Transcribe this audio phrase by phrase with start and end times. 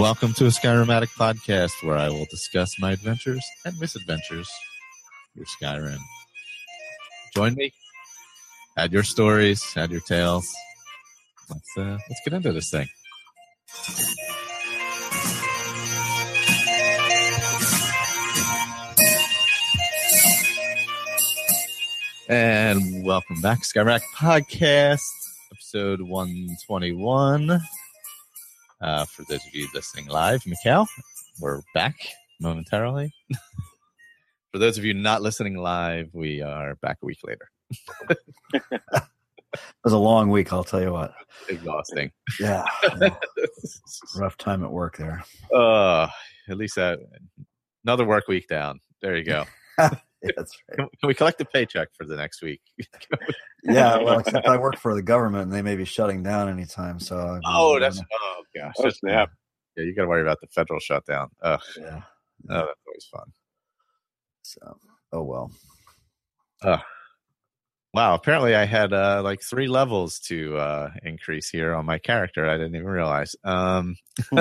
[0.00, 4.50] welcome to a Skyrimatic podcast where I will discuss my adventures and misadventures
[5.34, 5.98] through Skyrim.
[7.34, 7.70] Join me.
[8.78, 10.50] Add your stories, add your tales.
[11.50, 12.88] Let's uh, let's get into this thing.
[22.26, 25.02] And welcome back, Skyrack Podcast,
[25.52, 27.60] episode 121.
[28.80, 30.86] Uh, for those of you listening live, Mikhail,
[31.40, 31.96] we're back
[32.40, 33.12] momentarily.
[34.52, 37.50] for those of you not listening live, we are back a week later.
[39.52, 41.12] It was a long week, I'll tell you what.
[41.48, 42.10] Exhausting.
[42.38, 42.64] Yeah.
[44.16, 45.24] Rough time at work there.
[45.54, 46.08] uh,
[46.48, 46.96] at least uh,
[47.84, 48.80] another work week down.
[49.02, 49.44] There you go.
[50.22, 50.76] Yeah, that's right.
[50.76, 52.60] Can, can we collect a paycheck for the next week?
[53.62, 56.98] Yeah, well, except I work for the government and they may be shutting down anytime.
[56.98, 59.30] So, I mean, oh, that's oh gosh, Oh, that's- snap.
[59.76, 61.28] Yeah, you got to worry about the federal shutdown.
[61.42, 62.00] Ugh, yeah.
[62.48, 63.32] oh, that's always fun.
[64.42, 64.78] So,
[65.12, 65.52] oh well.
[67.92, 72.48] Wow, apparently I had uh, like three levels to uh, increase here on my character.
[72.48, 73.34] I didn't even realize.
[73.44, 73.96] Um,
[74.32, 74.40] Hmm.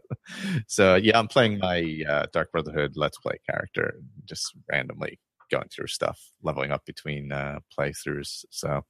[0.66, 5.18] so yeah, I'm playing my uh, Dark Brotherhood Let's Play character, just randomly
[5.50, 8.44] going through stuff, leveling up between uh, playthroughs.
[8.50, 8.82] So,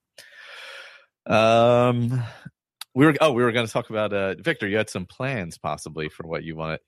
[1.27, 2.23] um,
[2.95, 4.69] we were oh we were going to talk about uh, Victor.
[4.69, 6.81] You had some plans possibly for what you wanted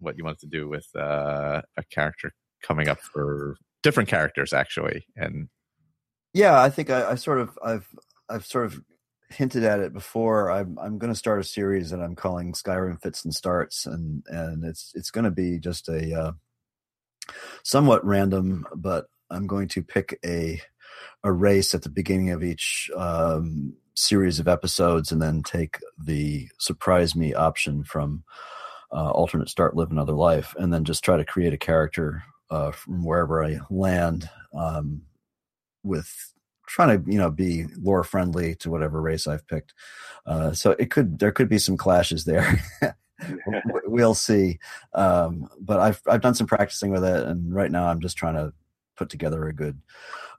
[0.00, 5.06] what you wanted to do with uh, a character coming up for different characters actually,
[5.16, 5.48] and
[6.34, 7.88] Yeah, I think I, I sort of I've
[8.28, 8.80] I've sort of
[9.30, 10.50] hinted at it before.
[10.50, 14.22] I'm I'm going to start a series that I'm calling Skyrim Fits and Starts, and
[14.28, 16.32] and it's it's going to be just a uh,
[17.62, 20.60] somewhat random, but I'm going to pick a
[21.24, 26.48] a race at the beginning of each um, series of episodes, and then take the
[26.58, 28.24] surprise me option from
[28.92, 32.70] uh, alternate start, live another life, and then just try to create a character uh,
[32.70, 34.28] from wherever I land.
[34.54, 35.02] Um,
[35.82, 36.32] with
[36.66, 39.74] trying to you know be lore friendly to whatever race I've picked.
[40.26, 42.60] Uh, so it could there could be some clashes there.
[43.86, 44.58] We'll see.
[44.94, 48.34] Um, but I've I've done some practicing with it, and right now I'm just trying
[48.34, 48.52] to
[48.96, 49.80] put together a good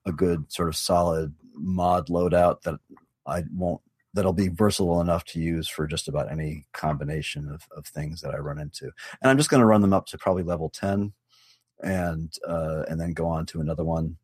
[0.05, 2.79] a good sort of solid mod loadout that
[3.25, 3.81] I won't
[4.13, 8.33] that'll be versatile enough to use for just about any combination of, of things that
[8.33, 8.85] I run into.
[9.21, 11.13] And I'm just going to run them up to probably level 10
[11.83, 14.17] and uh, and then go on to another one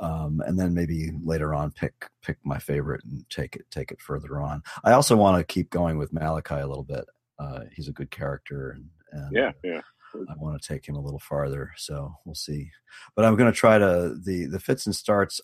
[0.00, 4.00] um, and then maybe later on pick pick my favorite and take it take it
[4.00, 4.62] further on.
[4.82, 7.04] I also want to keep going with Malachi a little bit.
[7.38, 9.80] Uh, he's a good character, and, and Yeah, yeah.
[10.14, 11.70] I want to take him a little farther.
[11.76, 12.70] So we'll see.
[13.14, 15.40] But I'm going to try to the the fits and starts.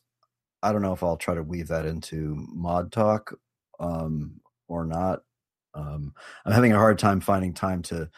[0.63, 3.33] I don't know if I'll try to weave that into mod talk
[3.79, 5.21] um, or not.
[5.75, 8.09] Um, I'm having a hard time finding time to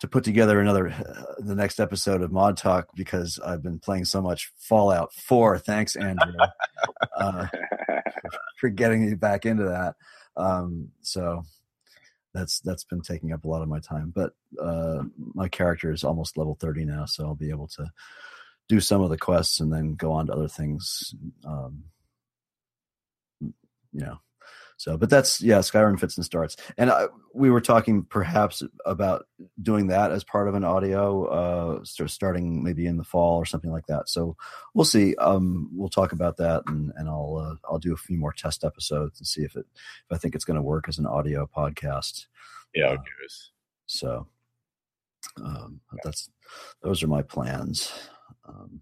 [0.00, 4.06] to put together another uh, the next episode of Mod Talk because I've been playing
[4.06, 5.58] so much Fallout 4.
[5.58, 6.32] Thanks, Andrew,
[7.16, 7.46] uh,
[8.58, 9.94] for getting me back into that.
[10.36, 11.42] Um, so
[12.32, 14.12] that's that's been taking up a lot of my time.
[14.14, 15.02] But uh,
[15.34, 17.86] my character is almost level 30 now, so I'll be able to
[18.68, 21.14] do some of the quests and then go on to other things.
[21.44, 21.84] Um,
[23.40, 23.52] you
[23.92, 24.18] know,
[24.80, 29.26] so, but that's yeah, Skyrim fits and starts, and I, we were talking perhaps about
[29.60, 33.44] doing that as part of an audio, uh, start starting maybe in the fall or
[33.44, 34.08] something like that.
[34.08, 34.38] So
[34.72, 35.14] we'll see.
[35.16, 38.64] Um, we'll talk about that, and and I'll uh, I'll do a few more test
[38.64, 41.46] episodes and see if it if I think it's going to work as an audio
[41.54, 42.24] podcast.
[42.74, 43.02] yeah, Uh, okay.
[43.84, 44.28] So
[45.44, 46.30] um, that's
[46.82, 47.92] those are my plans.
[48.48, 48.80] Um,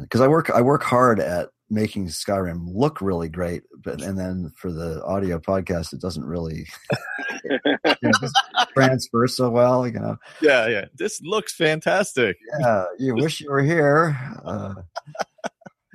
[0.00, 4.52] because I work I work hard at making Skyrim look really great, but and then
[4.56, 6.66] for the audio podcast, it doesn't really
[7.44, 7.58] you
[8.02, 8.28] know,
[8.74, 9.86] transfer so well.
[9.86, 10.84] You know, yeah, yeah.
[10.94, 12.36] This looks fantastic.
[12.60, 14.16] yeah, you wish you were here.
[14.44, 14.74] Uh,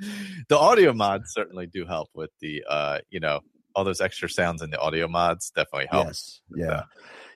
[0.48, 3.40] the audio mods certainly do help with the uh you know
[3.74, 6.40] all those extra sounds in the audio mods definitely helps.
[6.54, 6.82] Yes, yeah,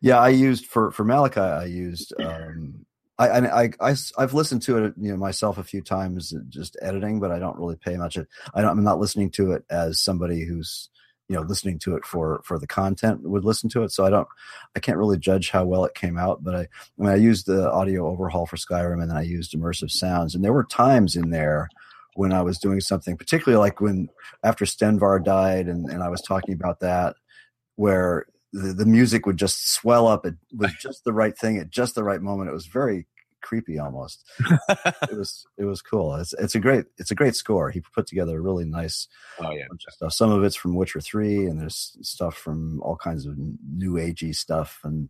[0.00, 0.18] yeah.
[0.18, 1.40] I used for for Malachi.
[1.40, 2.12] I used.
[2.20, 2.81] Um,
[3.28, 6.40] I, I, I, I, have listened to it, you know, myself a few times, uh,
[6.48, 8.16] just editing, but I don't really pay much.
[8.16, 10.88] It, I don't, I'm not listening to it as somebody who's,
[11.28, 13.92] you know, listening to it for for the content would listen to it.
[13.92, 14.28] So I don't,
[14.76, 16.42] I can't really judge how well it came out.
[16.42, 16.66] But I, I
[16.98, 20.44] mean, I used the audio overhaul for Skyrim, and then I used immersive sounds, and
[20.44, 21.68] there were times in there
[22.14, 24.08] when I was doing something, particularly like when
[24.42, 27.16] after Stenvar died, and and I was talking about that,
[27.76, 31.70] where the, the music would just swell up It was just the right thing at
[31.70, 32.50] just the right moment.
[32.50, 33.06] It was very
[33.42, 34.24] creepy almost.
[34.68, 36.14] it was it was cool.
[36.14, 37.70] It's it's a great it's a great score.
[37.70, 39.08] He put together a really nice
[39.40, 39.64] Oh yeah.
[39.68, 40.12] bunch of stuff.
[40.12, 44.34] Some of it's from Witcher Three, and there's stuff from all kinds of new agey
[44.34, 45.08] stuff, and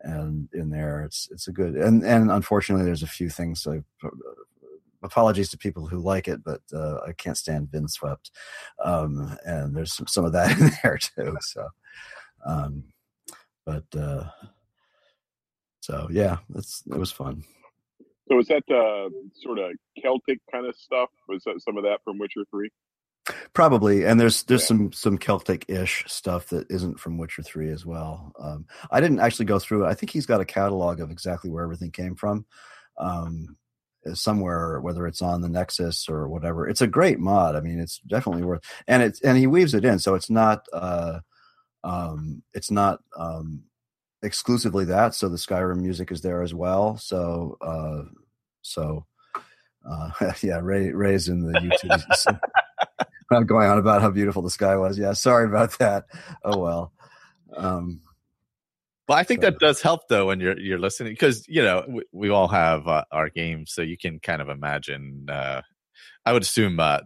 [0.00, 3.62] and in there it's it's a good and and unfortunately there's a few things.
[3.62, 3.82] So
[5.02, 8.30] apologies to people who like it, but uh, I can't stand Windswept,
[8.82, 11.36] um, and there's some, some of that in there too.
[11.42, 11.68] So,
[12.46, 12.84] um,
[13.66, 14.24] but uh,
[15.80, 17.44] so yeah, it's it was fun.
[18.28, 21.10] So is that uh, sort of Celtic kind of stuff?
[21.28, 22.70] Was that some of that from Witcher Three?
[23.54, 24.66] Probably, and there's there's Yeah.
[24.68, 28.32] some some Celtic-ish stuff that isn't from Witcher Three as well.
[28.38, 29.88] Um, I didn't actually go through it.
[29.88, 32.44] I think he's got a catalog of exactly where everything came from,
[32.98, 33.56] um,
[34.12, 36.68] somewhere, whether it's on the Nexus or whatever.
[36.68, 37.56] It's a great mod.
[37.56, 40.66] I mean, it's definitely worth, and it's and he weaves it in, so it's not
[40.72, 41.20] uh,
[41.82, 43.62] um, it's not um,
[44.24, 45.14] exclusively that.
[45.14, 46.96] So the Skyrim music is there as well.
[46.96, 48.02] So uh,
[48.62, 49.06] so
[49.88, 50.10] uh,
[50.42, 52.38] yeah, Ray Ray's in the YouTube.
[53.30, 54.98] I'm going on about how beautiful the sky was.
[54.98, 56.04] Yeah, sorry about that.
[56.44, 56.92] Oh well.
[57.56, 58.00] Um,
[59.08, 61.84] Well, I think So- that does help though when you're you're listening because you know
[61.88, 65.26] we, we all have uh, our games, so you can kind of imagine.
[65.28, 65.62] Uh,
[66.26, 67.00] I would assume uh,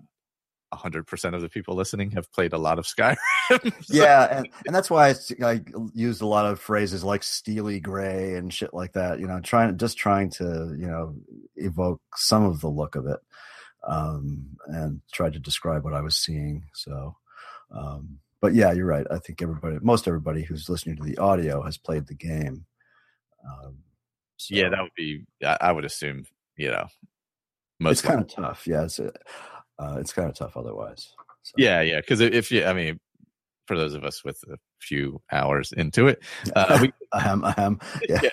[0.72, 3.16] hundred percent of the people listening have played a lot of Skyrim.
[3.50, 5.62] So- yeah, and, and that's why I
[5.94, 9.20] used a lot of phrases like steely gray and shit like that.
[9.20, 11.14] You know, trying just trying to you know
[11.56, 13.20] evoke some of the look of it,
[13.86, 16.64] um, and try to describe what I was seeing.
[16.74, 17.16] So,
[17.70, 19.06] um, but yeah, you're right.
[19.10, 22.66] I think everybody, most everybody who's listening to the audio has played the game.
[23.48, 23.78] Um,
[24.36, 25.24] so yeah, that would be.
[25.42, 26.26] I, I would assume.
[26.56, 26.86] You know,
[27.80, 28.66] most it's kind of tough.
[28.66, 29.00] Yeah, it's
[29.78, 31.14] uh, it's kind of tough otherwise.
[31.42, 32.00] So, Yeah, yeah.
[32.00, 32.98] Because if you, I mean,
[33.66, 36.22] for those of us with a few hours into it,
[36.56, 37.80] uh, we ahem, ahem.
[38.08, 38.30] Yeah.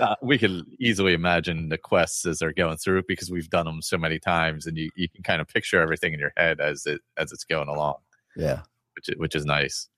[0.00, 3.82] uh, we can easily imagine the quests as they're going through because we've done them
[3.82, 6.86] so many times, and you, you can kind of picture everything in your head as
[6.86, 7.96] it as it's going along,
[8.36, 8.62] yeah.
[8.96, 9.88] which is, which is nice.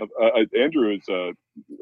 [0.00, 1.30] Uh, uh, Andrew is uh,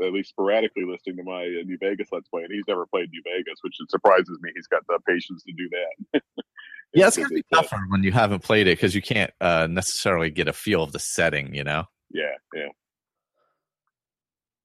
[0.04, 3.10] at least sporadically listening to my uh, New Vegas Let's Play, and he's never played
[3.10, 4.50] New Vegas, which surprises me.
[4.54, 6.22] He's got the patience to do that.
[6.94, 10.30] Yeah, it's gonna be tougher when you haven't played it because you can't uh, necessarily
[10.30, 11.54] get a feel of the setting.
[11.54, 11.84] You know.
[12.10, 12.68] yeah, yeah.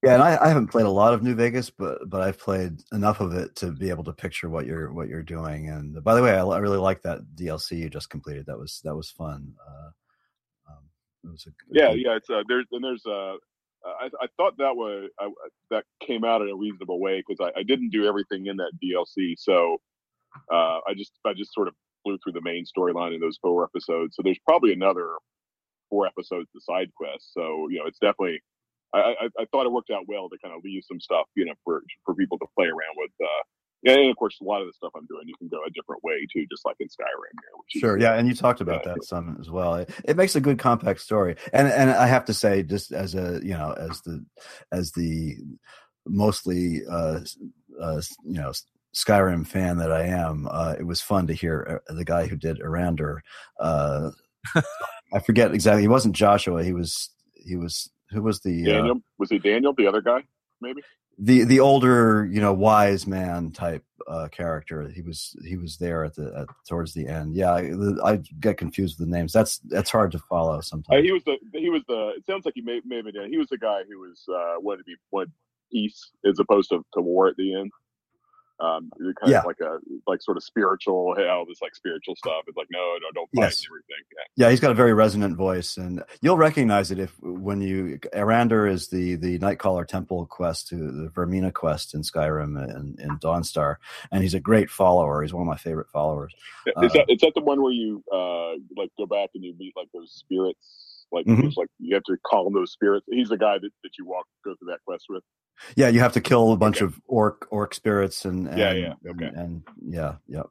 [0.02, 2.80] Yeah, and I, I haven't played a lot of New Vegas, but but I've played
[2.94, 5.68] enough of it to be able to picture what you're what you're doing.
[5.70, 8.46] And by the way, I, I really like that DLC you just completed.
[8.46, 9.56] That was that was fun.
[9.68, 9.90] Uh,
[10.72, 10.84] um,
[11.26, 12.16] it was a, a Yeah, good- yeah.
[12.16, 13.34] It's uh, there's and there's uh,
[13.86, 15.30] I, I thought that was I,
[15.72, 18.72] that came out in a reasonable way because I, I didn't do everything in that
[18.82, 19.80] DLC, so
[20.50, 21.74] uh, I just I just sort of
[22.04, 24.16] flew through the main storyline in those four episodes.
[24.16, 25.10] So there's probably another
[25.90, 27.32] four episodes to side quests.
[27.34, 28.42] So you know, it's definitely
[28.94, 31.46] I, I, I thought it worked out well to kind of leave some stuff you
[31.46, 33.12] know for for people to play around with.
[33.22, 33.44] Uh,
[33.86, 36.04] and of course, a lot of the stuff I'm doing, you can go a different
[36.04, 37.32] way too, just like in Skyrim.
[37.70, 38.96] Here, Sure, yeah, and you talked about Yeah.
[38.96, 39.76] that some as well.
[39.76, 43.16] It, it makes a good compact story, and and I have to say, just as
[43.16, 44.26] a you know, as the
[44.72, 45.38] as the
[46.06, 47.22] mostly uh,
[47.82, 48.52] uh you know
[48.96, 52.36] Skyrim fan that I am, uh, it was fun to hear uh, the guy who
[52.36, 53.20] did Erandur.
[53.60, 54.12] Uh,
[55.14, 55.82] I forget exactly.
[55.82, 56.64] He wasn't Joshua.
[56.64, 60.24] He was he was who was the uh, Daniel was he Daniel, the other guy,
[60.62, 60.82] maybe?
[61.22, 66.06] the the older you know wise man type uh character he was he was there
[66.06, 67.74] at the at, towards the end yeah I,
[68.06, 71.24] I get confused with the names that's that's hard to follow Uh, sometimes he was
[71.26, 72.14] the he was the.
[72.18, 73.30] It sounds like he may, may have been.
[73.30, 75.32] He was the guy who was uh, wanted to be wanted
[75.72, 77.72] peace as opposed to, to war at the end.
[78.62, 79.38] Um, you're kind Yeah.
[79.38, 82.44] of like a like sort of spiritual, hey, all this like spiritual stuff.
[82.48, 83.66] It's like no, no, don't fight Yes.
[83.70, 84.04] everything.
[84.12, 84.28] Yeah.
[84.38, 88.72] yeah he's got a very resonant voice and you'll recognize it if when you Erandur
[88.72, 93.78] is the the Nightcaller Temple quest to the Vaermina quest in Skyrim and in Dawnstar
[94.12, 96.36] and he's a great follower he's one of my favorite followers
[96.82, 99.56] Is Uh, that is that the one where you uh like go back and you
[99.58, 100.89] meet like those spirits?
[101.12, 101.42] Like Mhm.
[101.42, 103.06] there's like you have to call them those spirits.
[103.10, 105.24] He's the guy that, that you walk go through that quest with.
[105.76, 106.86] yeah you have to kill a bunch Okay.
[106.86, 109.26] of orc orc spirits and, and Yeah, yeah, okay.
[109.26, 110.44] and, and yeah yeah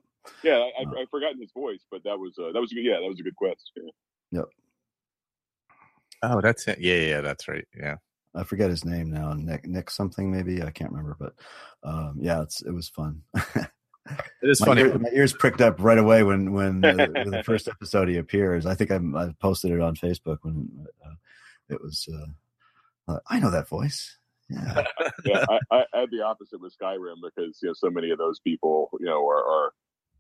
[0.43, 1.00] Yeah, I, I, Uh.
[1.00, 2.85] I've forgotten his voice, but that was uh, that was a good.
[2.85, 3.71] Yeah, that was a good quest.
[4.31, 4.43] Yeah.
[6.23, 6.81] Oh, that's it.
[6.81, 7.65] Yeah, yeah, that's right.
[7.77, 7.97] Yeah.
[8.35, 9.33] I forget his name now.
[9.33, 11.33] Nick Nick something maybe I can't remember, but
[11.83, 13.23] um, yeah, it's it was fun.
[14.43, 14.81] It is my, funny.
[14.83, 18.17] ear- my ears pricked up right away when when the, when the first episode he
[18.17, 18.67] appears.
[18.67, 21.15] I think I, I posted it on Facebook when uh,
[21.69, 22.09] it was.
[22.12, 24.17] Uh, uh, I know that voice.
[24.49, 24.85] Yeah,
[25.25, 28.19] yeah, I, I, I had the opposite with Skyrim because you know so many of
[28.19, 29.73] those people you know are, are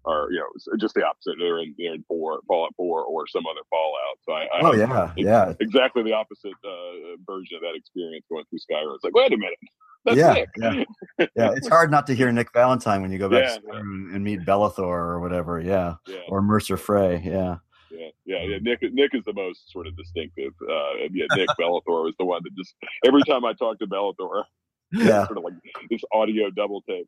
[0.04, 1.36] are you know just the opposite.
[1.38, 4.18] They're in they're in four Fallout Four or some other Fallout.
[4.22, 8.44] So I, I oh yeah, yeah, exactly the opposite uh, version of that experience going
[8.50, 8.94] through Skyrim.
[8.94, 9.58] It's like wait a minute.
[10.04, 10.84] That's yeah, yeah,
[11.36, 11.52] yeah.
[11.56, 14.24] It's hard not to hear Nick Valentine when you go back Yeah, to Skyrim and
[14.24, 15.60] meet Belethor or whatever.
[15.60, 16.16] Yeah, yeah.
[16.28, 17.20] or Mercer Frey.
[17.24, 17.56] Yeah,
[17.90, 18.58] Yeah, yeah, yeah.
[18.62, 20.52] Nick, Nick is the most sort of distinctive.
[20.62, 22.74] Uh, yeah, Nick Belethor was the one that just
[23.04, 24.44] every time I talk to Belethor,
[24.92, 25.26] yeah.
[25.26, 25.54] sort of like
[25.90, 27.06] this audio double take.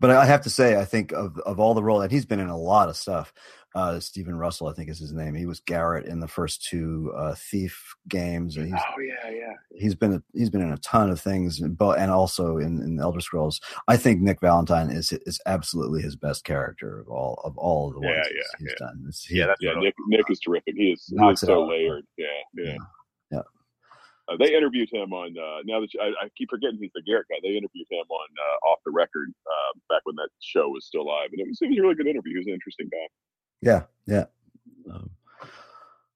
[0.00, 2.40] But I have to say, I think of of all the roles, and he's been
[2.40, 3.32] in a lot of stuff.
[3.74, 5.34] Uh, Stephen Russell, I think is his name.
[5.34, 9.54] He was Garrett in the first two uh, Thief games, and he's Oh yeah, yeah.
[9.74, 13.00] he's been a, he's been in a ton of things, but and also in, in
[13.00, 13.62] Elder Scrolls.
[13.88, 17.94] I think Nick Valentine is is absolutely his best character of all of all of
[17.94, 18.86] the ones Yeah, he's, yeah, he's yeah.
[18.86, 19.04] done.
[19.08, 20.74] It's, Yeah, that's Yeah, Nick Nick is terrific.
[20.76, 22.04] He is, he is so layered.
[22.18, 22.72] Yeah, yeah.
[22.72, 22.76] Yeah.
[24.32, 25.34] Uh, they interviewed him on.
[25.36, 27.36] Uh, now that you, I, I keep forgetting he's the Garrett guy.
[27.42, 31.06] They interviewed him on uh, Off the Record uh, back when that show was still
[31.06, 32.32] live, and it was, it was a really good interview.
[32.32, 33.08] He was an interesting guy.
[33.60, 34.24] yeah, yeah.
[34.92, 35.10] Um,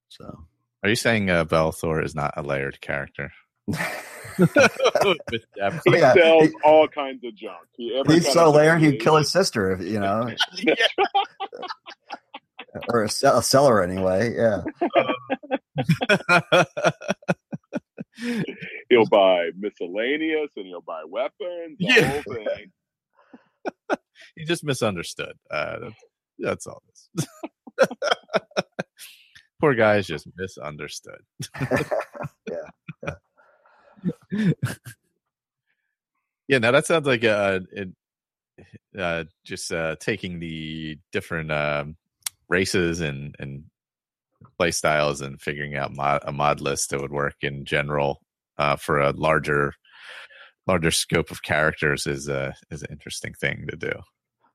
[0.08, 0.44] so
[0.82, 3.32] Are you saying uh, Belethor is not a layered character?
[4.38, 5.82] With depth.
[5.86, 7.56] He Yeah, sells he- all kinds of junk.
[7.76, 10.28] He, every he's kind so of layered he'd thing kill his sister, if, you know,
[12.92, 14.34] or a, sell- a seller anyway.
[14.36, 14.62] Yeah,
[18.90, 21.76] He'll buy miscellaneous and he'll buy weapons.
[21.78, 22.08] The Yeah.
[22.08, 22.72] whole thing.
[24.36, 25.34] you just misunderstood.
[25.50, 26.04] Uh, that's,
[26.38, 27.26] that's all this.
[29.60, 31.20] Poor guy is just misunderstood.
[36.48, 37.88] Yeah, now that sounds like uh, it,
[38.98, 41.96] uh, just uh, taking the different um,
[42.48, 43.64] races and and
[44.58, 48.20] play styles and figuring out mod, a mod list that would work in general
[48.58, 49.74] uh, for a larger
[50.66, 53.92] larger scope of characters is a is an interesting thing to do.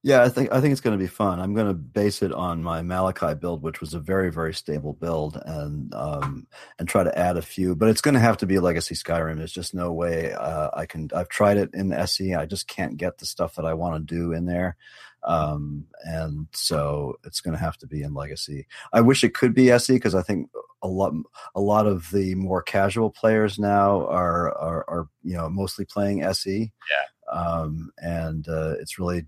[0.03, 1.39] Yeah, I think I think it's going to be fun.
[1.39, 4.93] I'm going to base it on my Malachi build, which was a very very stable
[4.93, 6.47] build, and um,
[6.79, 7.75] and try to add a few.
[7.75, 9.37] But it's going to have to be Legacy Skyrim.
[9.37, 11.09] There's just no way uh, I can.
[11.15, 12.33] I've tried it in SE.
[12.33, 14.75] I just can't get the stuff that I want to do in there,
[15.23, 18.65] um, and so it's going to have to be in Legacy.
[18.91, 20.49] I wish it could be SE because I think
[20.81, 21.13] a lot
[21.53, 26.23] a lot of the more casual players now are are, are you know mostly playing
[26.23, 26.71] SE.
[26.89, 29.27] Yeah, um, and uh, it's really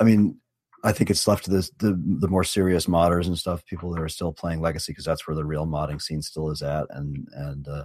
[0.00, 0.40] I mean,
[0.82, 4.00] I think it's left to this, the the more serious modders and stuff, people that
[4.00, 6.86] are still playing Legacy because that's where the real modding scene still is at.
[6.90, 7.84] And and uh,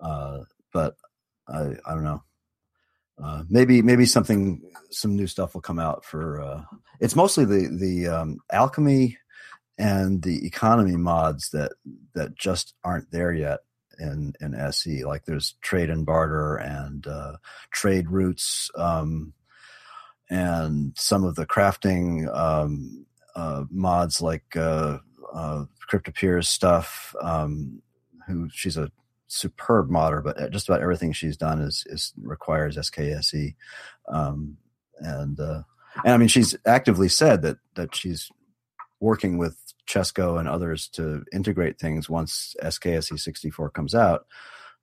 [0.00, 0.38] uh,
[0.72, 0.94] but
[1.48, 2.22] I I don't know.
[3.22, 6.40] Uh, maybe maybe something some new stuff will come out for.
[6.40, 6.62] Uh,
[7.00, 9.18] it's mostly the the um, alchemy
[9.78, 11.72] and the economy mods that
[12.14, 13.60] that just aren't there yet
[13.98, 15.04] in in SE.
[15.04, 17.36] Like there's trade and barter and uh,
[17.72, 18.70] trade routes.
[18.76, 19.32] Um,
[20.30, 24.98] and some of the crafting um, uh, mods like uh,
[25.32, 27.14] uh, Kryptopyr's stuff.
[27.20, 27.82] Um,
[28.26, 28.90] who she's a
[29.26, 33.54] superb modder, but just about everything she's done is is requires SKSE,
[34.08, 34.56] um,
[34.98, 35.62] and uh,
[36.04, 38.30] and I mean she's actively said that that she's
[39.00, 39.56] working with
[39.86, 44.26] Chesko and others to integrate things once SKSE 64 comes out.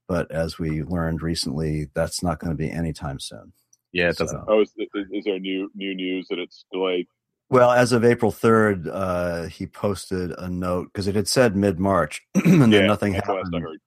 [0.08, 3.54] But as we learned recently, that's not going to be anytime soon.
[3.98, 4.40] Yeah, it doesn't.
[4.40, 7.08] So- Oh, is, is, is there new new news that it's delayed?
[7.50, 11.80] Well, as of April 3rd, uh, he posted a note because it had said mid
[11.80, 13.56] March and then nothing that's the last happened.
[13.56, 13.80] I heard.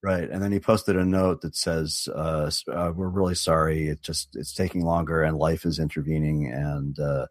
[0.00, 0.30] Right.
[0.30, 3.88] And then he posted a note that says, uh, uh, we're really sorry.
[3.88, 6.46] It just, it's taking longer and life is intervening.
[6.52, 7.26] And, uh,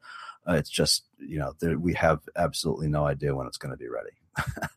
[0.45, 3.77] uh, it's just, you know, there, we have absolutely no idea when it's going to
[3.77, 4.11] be ready.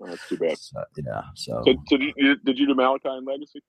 [0.00, 0.56] Oh, that's too bad.
[0.58, 1.22] So, yeah.
[1.34, 3.60] So, So, so did, you, did you do Malachi and Legacy?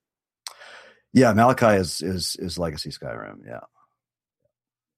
[1.14, 3.40] yeah, Malachi is, is, is Legacy Skyrim.
[3.48, 3.62] Yeah.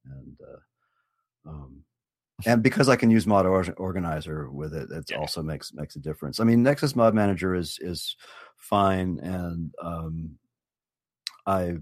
[0.06, 1.84] And, uh, um,
[2.46, 5.18] and because I can use Mod Or- Organizer with it, it Yeah.
[5.18, 6.40] also makes makes a difference.
[6.40, 8.16] I mean, Nexus Mod Manager is is
[8.58, 10.38] fine, and um,
[11.46, 11.78] I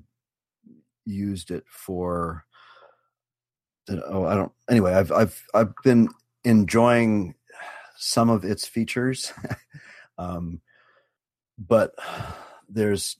[1.05, 2.45] used it for.
[3.89, 4.51] Oh, I don't.
[4.69, 6.09] Anyway, I've I've I've been
[6.43, 7.35] enjoying
[7.97, 9.33] some of its features,
[10.17, 10.61] um,
[11.57, 11.93] but
[12.69, 13.17] there's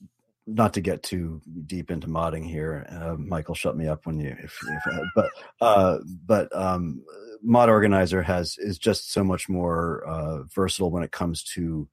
[0.54, 2.86] not to get too deep into modding here.
[2.90, 4.36] Uh, Michael, shut me up when you.
[4.44, 5.30] If, if, uh, but
[5.62, 7.04] uh, but um,
[7.42, 11.88] Mod Organizer has is just so much more uh, versatile when it comes to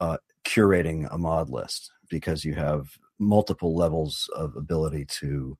[0.00, 2.86] uh, curating a mod list because you have
[3.18, 5.56] multiple levels of ability to.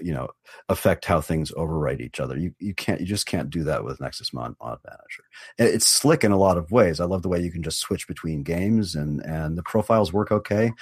[0.00, 0.28] You know,
[0.68, 2.38] affect how things overwrite each other.
[2.38, 5.24] You you can't you just can't do that with Nexus Mod Mod Manager.
[5.58, 7.00] It's slick in a lot of ways.
[7.00, 10.30] I love the way you can just switch between games and and the profiles work
[10.30, 10.72] okay,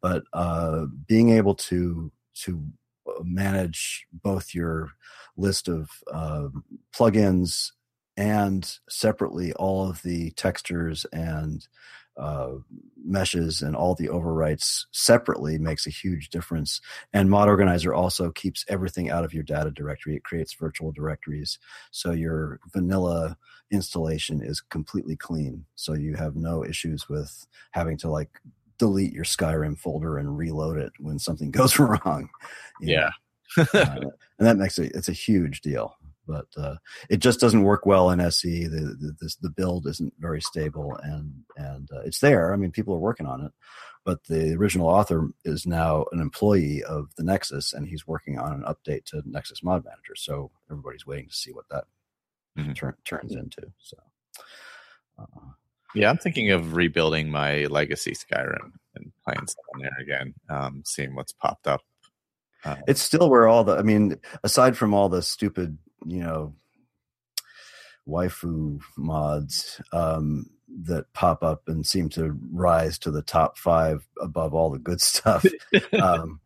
[0.00, 2.10] but uh, being able to
[2.42, 2.64] to
[3.06, 4.92] uh, manage both your
[5.36, 6.48] list of uh,
[6.94, 7.72] plugins
[8.16, 11.68] and separately all of the textures and
[12.16, 12.52] uh,
[13.04, 16.80] meshes and all the overwrites separately makes a huge difference.
[17.12, 20.16] And Mod Organizer also keeps everything out of your data directory.
[20.16, 21.58] It creates virtual directories.
[21.90, 23.36] So your vanilla
[23.70, 25.66] installation is completely clean.
[25.74, 28.40] So you have no issues with having to like
[28.78, 32.28] delete your Skyrim folder and reload it when something goes wrong.
[32.80, 33.10] Yeah.
[33.58, 36.76] uh, and that makes it, it's a huge deal but uh,
[37.08, 38.66] it just doesn't work well in SE.
[38.66, 42.52] The the, this, the build isn't very stable, and and uh, it's there.
[42.52, 43.52] I mean, people are working on it,
[44.04, 48.52] but the original author is now an employee of the Nexus, and he's working on
[48.52, 50.14] an update to Nexus Mod Manager.
[50.16, 51.84] So everybody's waiting to see what that
[52.58, 52.72] mm-hmm.
[52.72, 53.72] tur- turns into.
[53.78, 53.96] So.
[55.18, 55.46] Uh,
[55.94, 61.14] yeah, I'm thinking of rebuilding my legacy Skyrim and playing something there again, um, seeing
[61.14, 61.80] what's popped up.
[62.64, 66.54] Uh, it's still where all the, I mean, aside from all the stupid you know
[68.08, 70.48] waifu mods um,
[70.84, 75.00] that pop up and seem to rise to the top five above all the good
[75.12, 75.44] stuff.
[76.00, 76.40] um,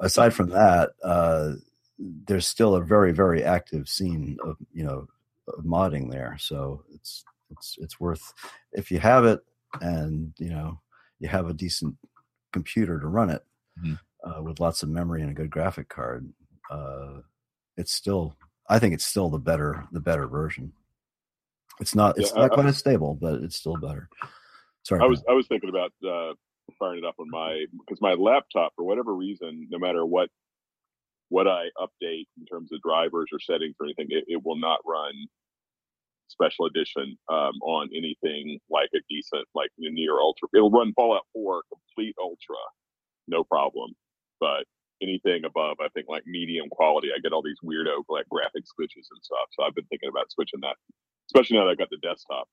[0.00, 1.52] aside from that, uh,
[1.98, 5.06] there's still a very very active scene of you know
[5.48, 6.36] of modding there.
[6.38, 8.34] So it's it's it's worth
[8.72, 9.40] if you have it
[9.80, 10.80] and you know
[11.20, 11.96] you have a decent
[12.52, 13.44] computer to run it
[13.82, 13.94] mm-hmm.
[14.28, 16.28] uh, with lots of memory and a good graphic card.
[16.70, 17.20] Uh,
[17.76, 18.34] it's still
[18.68, 20.72] I think it's still the better the better version.
[21.80, 24.08] It's not it's yeah, not I, quite as stable, but it's still better.
[24.82, 25.00] Sorry.
[25.02, 26.34] I was I was thinking about uh,
[26.78, 30.30] firing it up on my because my laptop for whatever reason, no matter what
[31.28, 34.78] what I update in terms of drivers or settings or anything, it, it will not
[34.86, 35.12] run
[36.28, 40.48] special edition um, on anything like a decent like near ultra.
[40.54, 42.56] It'll run Fallout 4 complete ultra,
[43.28, 43.94] no problem.
[44.40, 44.64] But
[45.02, 49.08] anything above, I think like medium quality, I get all these weirdo like graphics glitches
[49.10, 49.48] and stuff.
[49.52, 50.76] So I've been thinking about switching that,
[51.28, 52.48] especially now that I got the desktop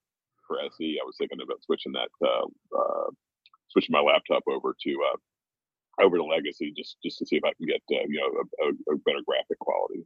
[0.48, 1.00] for SE.
[1.02, 2.46] I was thinking about switching that, uh,
[2.78, 3.10] uh,
[3.70, 7.54] switching my laptop over to uh, over to Legacy just just to see if I
[7.58, 10.06] can get uh, you know a, a, a, better graphic quality.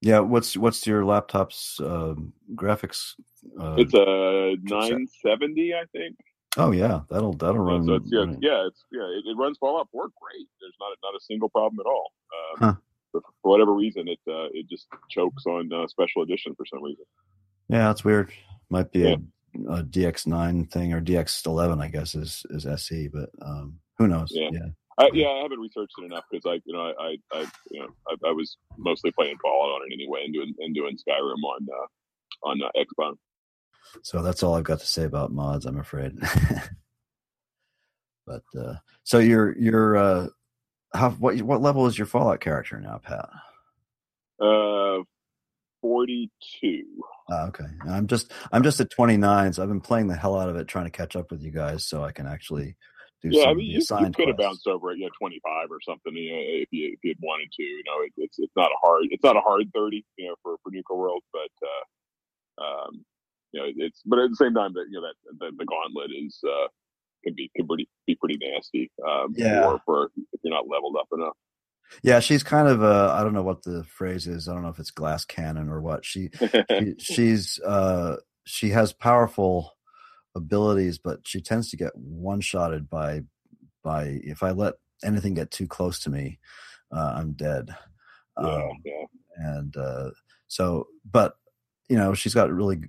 [0.00, 3.14] Yeah, what's what's your laptop's um, graphics?
[3.58, 6.16] Uh, it's a 970, I think.
[6.58, 7.84] Oh yeah, that'll that'll run.
[7.86, 10.46] So it's, yeah, yeah, it's yeah, it, it, runs Fallout 4 great.
[10.60, 12.12] There's not a, not a single problem at all.
[12.32, 12.74] Um, huh.
[13.10, 16.82] for, for, whatever reason, it uh, it just chokes on uh, special edition for some
[16.82, 17.04] reason.
[17.68, 18.32] Yeah, that's weird.
[18.68, 19.16] Might be yeah.
[19.68, 24.30] a, a, DX9 thing or DX11, I guess is is SE, but um, who knows?
[24.32, 24.50] Yeah.
[24.52, 24.68] yeah.
[24.98, 27.88] I, yeah, I haven't researched it enough because I, you know, I, I, you know,
[28.08, 31.66] I, I, was mostly playing Fallout on it anyway, and doing and doing Skyrim on
[31.72, 33.16] uh, on uh, Xbox.
[34.02, 36.18] So that's all I've got to say about mods, I'm afraid.
[38.26, 40.26] but uh, so you're you're uh,
[40.94, 43.28] how what what level is your Fallout character now, Pat?
[44.40, 45.02] Uh,
[45.80, 46.84] forty two.
[47.30, 50.48] Oh, okay, I'm just I'm just at 29, so I've been playing the hell out
[50.48, 52.76] of it, trying to catch up with you guys, so I can actually
[53.22, 55.80] do yeah, I mean, you, you could have bounced over at you know 25 or
[55.80, 57.62] something you know, if you if you had wanted to.
[57.62, 60.34] You know, it, it's it's not a hard it's not a hard 30 you know
[60.42, 63.04] for for Nuka World, but uh, um,
[63.52, 66.10] you know, it's but at the same time that you know that the, the gauntlet
[66.10, 66.68] is uh,
[67.24, 68.90] can be can pretty be pretty nasty.
[69.06, 69.62] Um, yeah.
[69.62, 71.36] For, for if you're not leveled up enough.
[72.02, 74.48] Yeah, she's kind of a I don't know what the phrase is.
[74.48, 76.04] I don't know if it's glass cannon or what.
[76.04, 76.30] She,
[76.70, 79.76] she she's uh she has powerful
[80.34, 83.22] abilities, but she tends to get one shotted by
[83.82, 86.38] by if I let anything get too close to me,
[86.94, 87.74] uh, I'm dead.
[88.40, 89.04] Yeah, um, yeah.
[89.36, 90.10] And uh,
[90.48, 91.34] so, but
[91.88, 92.80] you know, she's got really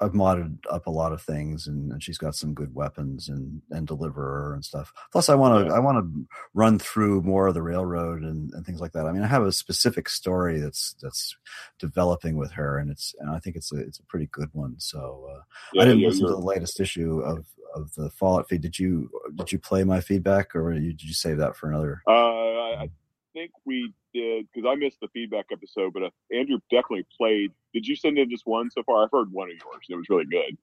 [0.00, 3.60] I've modded up a lot of things, and, and, she's got some good weapons and
[3.70, 4.92] and deliverer and stuff.
[5.10, 8.64] Plus, I want to I want to run through more of the railroad and, and
[8.64, 9.06] things like that.
[9.06, 11.36] I mean, I have a specific story that's that's
[11.78, 14.76] developing with her, and it's and I think it's a it's a pretty good one.
[14.78, 18.48] So uh, yeah, I didn't yeah, listen to the latest issue of of the Fallout
[18.48, 18.60] feed.
[18.60, 21.70] Did you did you play my feedback, or did you, did you save that for
[21.70, 22.02] another?
[22.06, 22.90] Uh, I
[23.38, 27.52] think we did because I missed the feedback episode, but uh, Andrew definitely played.
[27.72, 29.04] Did you send in just one so far?
[29.04, 29.84] I've heard one of yours.
[29.88, 30.56] It was really good.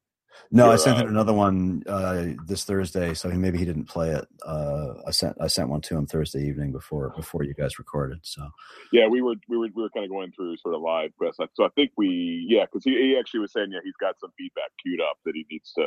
[0.51, 3.85] No, Your, I sent uh, in another one uh, this Thursday, so maybe he didn't
[3.85, 4.27] play it.
[4.45, 8.19] Uh, I sent I sent one to him Thursday evening before before you guys recorded.
[8.23, 8.49] So
[8.91, 11.39] yeah, we were we were we were kind of going through sort of live quests.
[11.53, 14.31] So I think we yeah, because he, he actually was saying yeah he's got some
[14.38, 15.83] feedback queued up that he needs to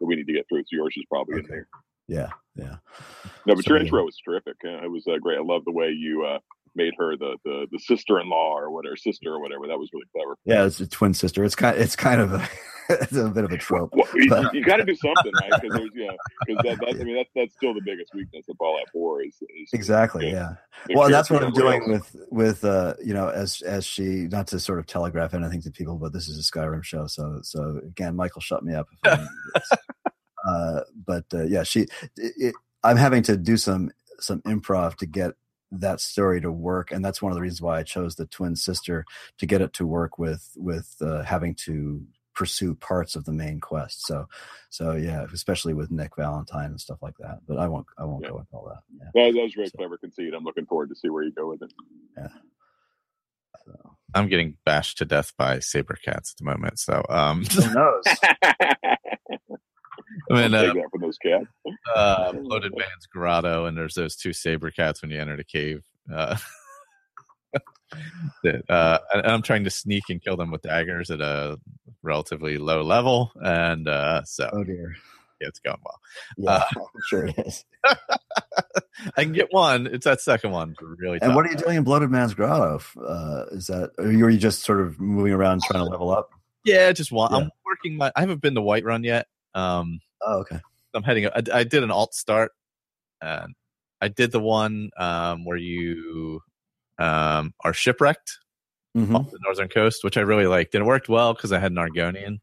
[0.00, 0.62] that we need to get through.
[0.62, 1.44] So yours is probably okay.
[1.44, 1.68] in there.
[2.08, 2.76] Yeah, yeah.
[3.46, 4.56] No, but so, your intro was terrific.
[4.64, 5.38] It was uh, great.
[5.38, 6.38] I love the way you uh,
[6.74, 9.66] made her the the, the sister in law or whatever, sister or whatever.
[9.66, 10.36] That was really clever.
[10.44, 11.44] Yeah, it's a twin sister.
[11.44, 11.76] It's kind.
[11.78, 12.48] It's kind of a.
[12.88, 13.90] it's a bit of a trope.
[13.92, 15.60] Well, you, but- you got to do something, right?
[15.60, 16.10] Because there's yeah,
[16.46, 19.34] because that, that, I mean that's that's still the biggest weakness of Fallout Four is,
[19.42, 20.30] is Exactly.
[20.30, 20.54] Yeah.
[20.88, 20.96] Yeah.
[20.96, 22.12] Well, that's what I'm doing else.
[22.14, 25.70] with with uh you know as as she not to sort of telegraph anything to
[25.70, 28.88] people, but this is a Skyrim show, so so again, Michael shut me up.
[30.48, 31.80] If I'm, uh, but uh, yeah, she.
[32.16, 35.32] It, it, I'm having to do some some improv to get
[35.72, 38.56] that story to work, and that's one of the reasons why I chose the twin
[38.56, 39.04] sister
[39.38, 42.02] to get it to work with with uh, having to
[42.34, 44.06] pursue parts of the main quest.
[44.06, 44.26] So
[44.70, 47.40] so yeah, especially with Nick Valentine and stuff like that.
[47.48, 48.30] But I won't I won't Yeah.
[48.30, 48.82] go into all that.
[49.14, 49.26] Yeah.
[49.26, 50.32] That, that was very So- clever conceit.
[50.34, 51.72] I'm looking forward to see where you go with it.
[53.66, 53.96] So.
[54.14, 56.78] I'm getting bashed to death by saber cats at the moment.
[56.78, 58.04] So, um, Who knows?
[60.30, 61.46] I mean, I'll uh, take that from those cats.
[61.94, 65.82] uh, Bloated Man's Grotto, and there's those two saber cats when you enter the cave.
[66.12, 66.36] Uh,
[68.42, 71.58] that, uh, and I'm trying to sneak and kill them with daggers at a
[72.02, 74.94] relatively low level, and uh, so Oh dear.
[75.40, 76.00] yeah, it's going well.
[76.36, 77.64] Yeah, I'm sure it is.
[79.16, 79.86] I can get one.
[79.86, 81.18] It's that second one really.
[81.22, 82.80] And what are you doing in Bloated Man's Grotto?
[83.00, 86.10] Uh, is that or you- are you just sort of moving around trying to level
[86.10, 86.30] up?
[86.64, 87.30] Yeah, just one.
[87.32, 87.38] Yeah.
[87.38, 88.12] I'm working my.
[88.16, 89.26] I haven't been to Whiterun yet.
[89.54, 90.60] Um, Oh, okay.
[90.94, 91.26] I'm heading.
[91.26, 92.52] I, I did an alt start,
[93.20, 93.54] and
[94.00, 96.40] I did the one um, where you
[96.98, 98.38] um, are shipwrecked
[98.94, 100.74] hmm off the northern coast, which I really liked.
[100.74, 102.38] And it worked well because I had an Argonian.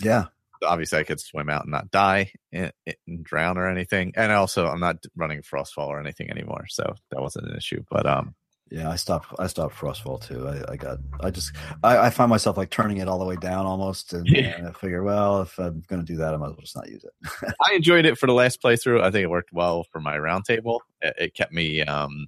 [0.00, 0.26] Yeah.
[0.64, 2.72] Obviously, I could swim out and not die and,
[3.06, 4.12] and drown or anything.
[4.16, 7.82] And also, I'm not running Frostfall or anything anymore, so that wasn't an issue.
[7.90, 8.34] But um,
[8.70, 9.28] Yeah, I stopped.
[9.38, 10.48] I stopped Frostfall too.
[10.48, 10.98] I, I got.
[11.20, 11.52] I just.
[11.82, 14.56] I, I find myself like turning it all the way down almost, and, Yeah.
[14.56, 16.76] and I figure, well, if I'm going to do that, I might as well just
[16.76, 17.54] not use it.
[17.70, 19.02] I enjoyed it for the last playthrough.
[19.02, 20.80] I think it worked well for my roundtable.
[21.02, 22.26] It, it kept me um,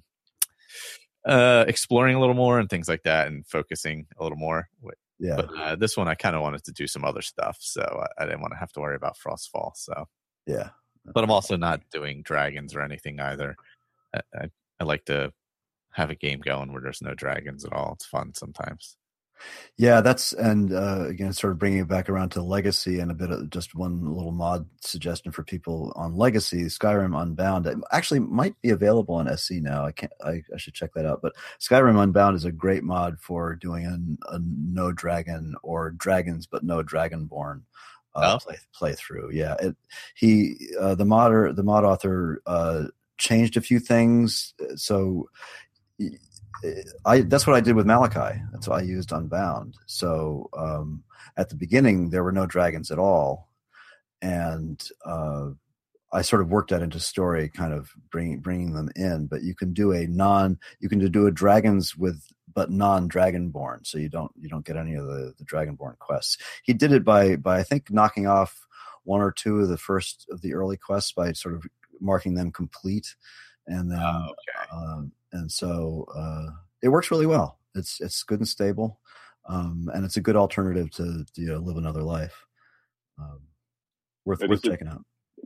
[1.25, 4.69] uh, exploring a little more and things like that, and focusing a little more.
[5.19, 5.37] Yeah.
[5.37, 8.23] But uh, this one, I kind of wanted to do some other stuff, so I,
[8.23, 9.71] I didn't want to have to worry about Frostfall.
[9.75, 10.07] So,
[10.45, 10.69] yeah.
[11.13, 13.55] but I'm also not doing dragons or anything either.
[14.15, 15.33] I, I, I like to
[15.97, 17.93] have a game going where there's no dragons at all.
[17.95, 18.95] It's fun sometimes.
[19.77, 23.15] Yeah, that's and uh, again, sort of bringing it back around to legacy and a
[23.15, 26.63] bit of just one little mod suggestion for people on legacy.
[26.63, 29.85] Skyrim Unbound it actually might be available on SE now.
[29.85, 30.11] I can't.
[30.23, 31.21] I, I should check that out.
[31.21, 36.47] But Skyrim Unbound is a great mod for doing a, a no dragon or dragons
[36.47, 37.61] but no dragonborn
[38.15, 38.39] uh, Oh.
[38.39, 39.31] play playthrough.
[39.33, 39.75] Yeah, it,
[40.15, 42.85] he uh, the modder the mod author uh,
[43.19, 45.29] changed a few things, so.
[47.05, 48.41] I that's what I did with Malachi.
[48.51, 49.77] That's what I used Unbound.
[49.85, 51.03] So um,
[51.37, 53.49] at the beginning, there were no dragons at all,
[54.21, 55.49] and uh,
[56.11, 59.27] I sort of worked that into story, kind of bringing bringing them in.
[59.27, 63.85] But you can do a non, you can do a dragons with but non dragonborn,
[63.85, 66.37] so you don't you don't get any of the the dragonborn quests.
[66.63, 68.65] He did it by by I think knocking off
[69.03, 71.63] one or two of the first of the early quests by sort of
[72.01, 73.15] marking them complete,
[73.67, 74.69] and then Oh, okay.
[74.71, 77.59] um, and so uh, it works really well.
[77.75, 78.99] It's it's good and stable,
[79.47, 82.45] um, and it's a good alternative to, you know, live another life.
[83.19, 83.41] Um,
[84.25, 85.03] worth worth checking out.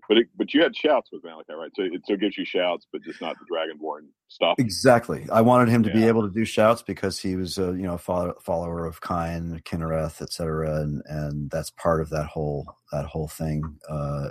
[0.08, 1.72] But it, but you had shouts with Malachi, right?
[1.76, 4.56] So it still gives you shouts, but just not the Dragonborn stuff.
[4.58, 5.28] Exactly.
[5.32, 7.98] I wanted him to be able to do shouts because he was a you know
[7.98, 13.28] follow, follower of Kyne, Kynareth, etc., and and that's part of that whole that whole
[13.28, 13.78] thing.
[13.89, 14.30] Uh,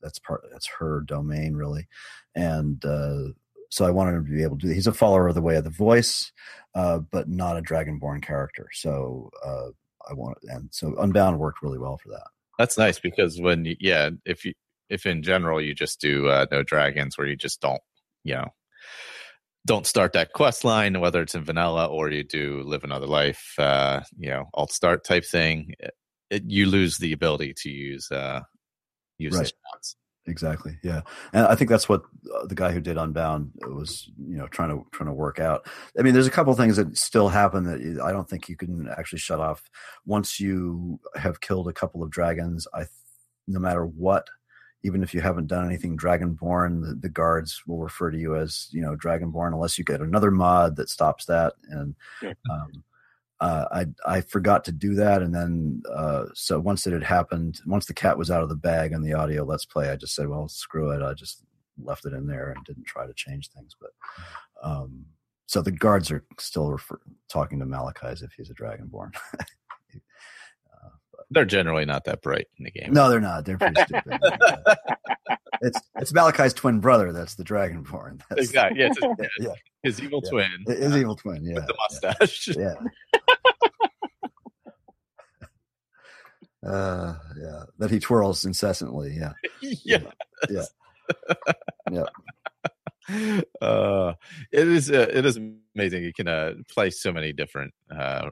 [0.00, 0.42] that's part.
[0.52, 1.88] That's her domain really,
[2.34, 3.32] and uh,
[3.70, 4.66] so I wanted him to be able to.
[4.66, 6.32] do He's a follower of the Way of the Voice,
[6.74, 8.68] uh, but not a Dragonborn character.
[8.72, 9.68] So uh,
[10.08, 12.26] I want and so Unbound worked really well for that.
[12.58, 14.52] That's nice because when you, yeah, if you
[14.90, 17.80] if in general you just do uh, no dragons where you just don't
[18.24, 18.48] you know
[19.66, 23.54] don't start that quest line whether it's in vanilla or you do live another life
[23.58, 25.94] uh you know alt start type thing it,
[26.30, 28.40] it, you lose the ability to use uh
[29.18, 29.44] use Right.
[29.44, 29.96] the shouts.
[30.26, 30.78] Exactly.
[30.82, 31.00] Yeah,
[31.32, 32.02] and I think that's what
[32.34, 35.66] uh, the guy who did Unbound was, you know, trying to trying to work out.
[35.98, 38.88] I mean, there's a couple things that still happen that I don't think you can
[38.96, 39.68] actually shut off
[40.04, 42.66] once you have killed a couple of dragons.
[42.74, 42.84] I,
[43.48, 44.28] no matter what,
[44.82, 48.68] even if you haven't done anything Dragonborn, the, the guards will refer to you as
[48.72, 51.54] you know Dragonborn unless you get another mod that stops that.
[51.70, 51.94] And
[52.50, 52.84] um,
[53.40, 57.60] uh, I I forgot to do that, and then uh, so once it had happened,
[57.66, 60.14] once the cat was out of the bag on the audio let's play, I just
[60.14, 61.02] said, well, screw it.
[61.02, 61.42] I just
[61.82, 63.74] left it in there and didn't try to change things.
[63.80, 63.90] But
[64.62, 65.06] um,
[65.46, 69.12] so the guards are still refer- talking to Malachi as if he's a dragonborn.
[71.30, 73.44] they're generally not that bright in the game no, they're not.
[73.44, 74.20] They're pretty stupid.
[75.60, 77.12] it's it's Malachi's twin brother.
[77.12, 78.20] That's the Dragonborn.
[78.30, 78.80] That's, exactly.
[78.80, 80.30] Yeah, his, yeah, yeah, his evil Yeah.
[80.30, 81.44] twin his uh, evil twin.
[81.44, 82.48] Yeah, with the mustache.
[82.56, 82.74] Yeah.
[86.62, 86.70] yeah.
[86.70, 89.16] uh, yeah, that he twirls incessantly.
[89.18, 89.98] Yeah, yeah.
[90.48, 90.64] Yeah.
[91.90, 92.06] Yeah.
[93.60, 94.14] Uh,
[94.52, 95.38] it is uh, it is
[95.74, 96.04] amazing.
[96.04, 98.30] You can uh, play so many different uh,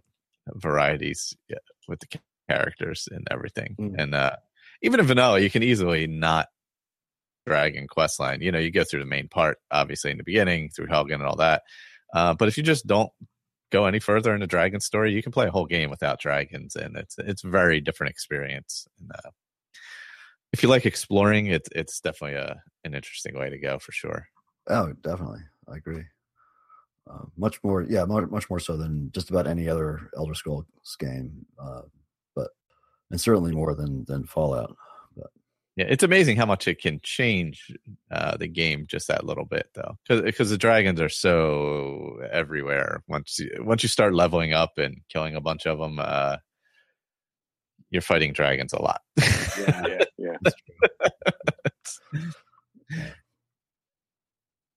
[0.54, 1.56] varieties yeah,
[1.88, 3.76] with the characters and everything.
[3.78, 3.94] Mm.
[3.98, 4.36] And uh,
[4.82, 6.48] even in vanilla, you can easily not
[7.48, 8.42] drag in questline.
[8.42, 11.24] You know, you go through the main part, obviously in the beginning through Helgen and
[11.24, 11.62] all that.
[12.14, 13.10] Uh, but if you just don't
[13.70, 16.76] go any further in the dragon story, you can play a whole game without dragons,
[16.76, 18.86] and it's it's a very different experience.
[18.98, 19.30] And, uh,
[20.52, 24.28] if you like exploring, it's it's definitely a an interesting way to go for sure.
[24.68, 25.40] Oh, definitely.
[25.70, 26.04] I agree.
[27.10, 30.66] Uh, much more, yeah, much, much more so than just about any other Elder Scrolls
[30.98, 31.82] game, uh,
[32.34, 32.50] but
[33.10, 34.76] and certainly more than than Fallout.
[35.78, 37.72] Yeah, it's amazing how much it can change
[38.10, 43.04] uh, the game just that little bit, though, because the dragons are so everywhere.
[43.06, 46.38] Once you, once you start leveling up and killing a bunch of them, uh,
[47.90, 49.02] you're fighting dragons a lot.
[49.16, 50.50] Yeah, yeah, yeah.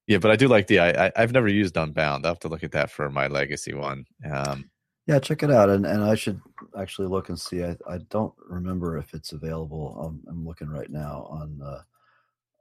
[0.05, 0.81] yeah, but I do like the.
[0.81, 2.27] I, I I've never used Unbound.
[2.27, 4.05] I will have to look at that for my legacy one.
[4.31, 4.69] Um,
[5.07, 6.39] Yeah, check it out, and and I should
[6.77, 7.63] actually look and see.
[7.63, 9.97] I I don't remember if it's available.
[9.99, 11.81] I'm, I'm looking right now on uh,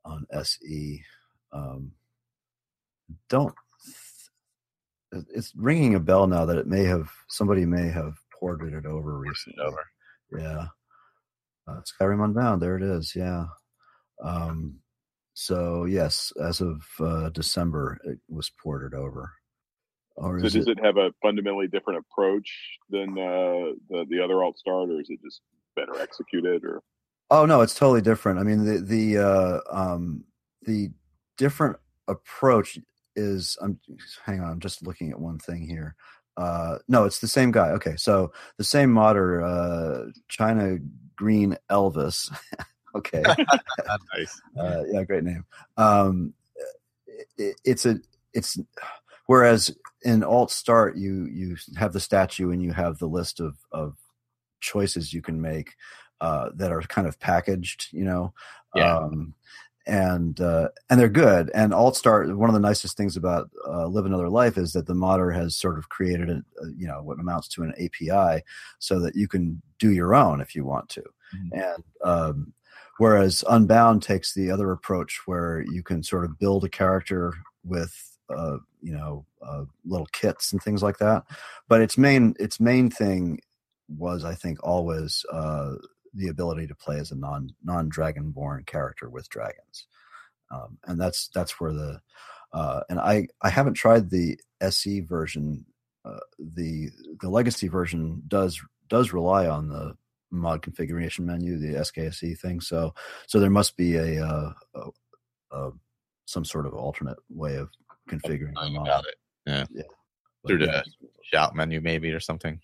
[0.05, 1.03] on SE.
[1.53, 1.93] Um,
[3.29, 3.55] don't.
[5.13, 8.87] it- It's ringing a bell now that it may have somebody may have ported it
[8.87, 9.63] over recently.
[9.65, 9.85] over.
[10.39, 10.67] Yeah.
[11.69, 12.63] Uh, Skyrim Unbound.
[12.63, 13.15] There it is.
[13.15, 13.47] Yeah.
[14.23, 14.81] Um,
[15.35, 19.33] so yes, as of uh, December, it was ported over.
[20.21, 20.69] Or So does it?
[20.69, 25.09] it have a fundamentally different approach than uh, the the other alt start, or is
[25.09, 25.41] it just
[25.75, 26.65] better executed?
[26.65, 26.83] Or
[27.31, 28.39] Oh no, it's totally different.
[28.39, 30.25] I mean, the the uh, um,
[30.63, 30.91] the
[31.39, 32.79] different approach
[33.17, 33.57] is.
[33.63, 33.81] I'm
[34.25, 34.51] hang on.
[34.51, 35.97] I'm just looking at one thing here.
[36.37, 37.71] Uh, no, it's the same guy.
[37.71, 40.79] Okay, so the same modder, uh, China
[41.17, 42.31] Green Elvis.
[42.95, 43.23] okay,
[44.15, 44.41] nice.
[44.59, 45.45] uh, yeah, great name.
[45.79, 46.35] Um,
[47.39, 48.01] it, it's a
[48.35, 48.59] it's
[49.31, 49.71] whereas
[50.03, 53.97] in alt start you you have the statue and you have the list of of
[54.59, 55.77] choices you can make
[56.21, 58.35] uh, that are kind of packaged, you know.
[58.75, 58.97] Yeah.
[58.97, 59.35] Um,
[59.87, 61.49] and uh, and they're good.
[61.55, 62.37] And alt start.
[62.37, 65.55] One of the nicest things about uh, Live Another Life is that the modder has
[65.55, 68.43] sort of created a, a you know what amounts to an API,
[68.81, 71.05] so that you can do your own if you want to.
[71.37, 71.53] Mhm.
[71.53, 72.53] And um,
[72.99, 77.33] whereas Unbound takes the other approach, where you can sort of build a character
[77.65, 81.25] with uh, you know uh, little kits and things like that.
[81.69, 83.41] But its main its main thing
[83.89, 85.75] was, I think, always uh,
[86.15, 89.87] the ability to play as a non non dragonborn character with dragons,
[90.51, 92.01] um, and that's that's where the
[92.53, 95.65] uh, and I I haven't tried the SE version.
[96.05, 96.89] Uh, the
[97.21, 99.97] the legacy version does does rely on the
[100.31, 102.61] mod configuration menu, the SKSE thing.
[102.61, 102.95] So
[103.27, 105.71] so there must be a, uh, a, a
[106.27, 107.69] some sort of alternate way of
[108.11, 108.87] configuring the Knowing mod.
[108.89, 109.69] about it.
[110.43, 110.83] But Through the- yeah,
[111.23, 112.61] Shout menu maybe or something.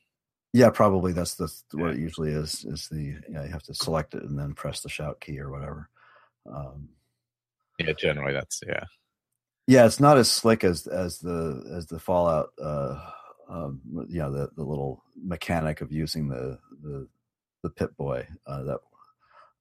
[0.53, 2.65] yeah, probably that's the what it usually is.
[2.65, 5.51] Is the yeah you have to select it and then press the shout key or
[5.51, 5.89] whatever.
[6.51, 6.89] Um,
[7.79, 8.85] Yeah, generally that's yeah.
[9.67, 12.51] yeah, it's not as slick as as the as the Fallout.
[12.61, 12.99] Uh,
[13.49, 17.07] um, you know the the little mechanic of using the the
[17.63, 18.27] the Pip Boy.
[18.47, 18.79] Uh, that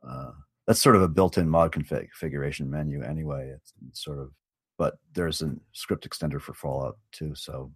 [0.08, 0.32] uh,
[0.66, 3.52] that's sort of a built-in mod config- configuration menu anyway.
[3.56, 4.32] It's, it's sort of,
[4.78, 7.36] but there's a script extender for Fallout too.
[7.36, 7.72] So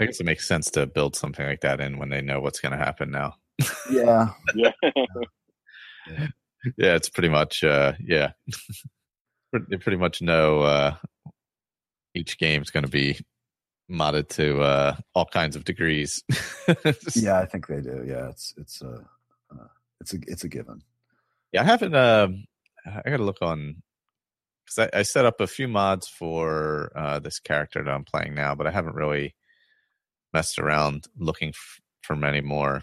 [0.00, 2.60] I guess it makes sense to build something like that in when they know what's
[2.60, 3.34] going to happen now.
[3.90, 4.70] yeah, yeah,
[6.76, 8.32] Yeah, it's pretty much uh yeah.
[9.52, 10.94] they pretty much know uh
[12.14, 13.18] each game's going to be
[13.90, 16.22] modded to uh all kinds of degrees.
[17.14, 18.04] yeah, I think they do.
[18.06, 19.04] Yeah, it's it's a
[19.50, 19.66] uh,
[20.00, 20.82] it's a it's a given.
[21.52, 21.94] Yeah, I haven't.
[21.94, 22.44] Um,
[22.86, 23.82] I got to look on
[24.68, 28.34] because I, I set up a few mods for uh, this character that I'm playing
[28.34, 29.34] now, but I haven't really
[30.32, 32.82] messed around looking f- for many more.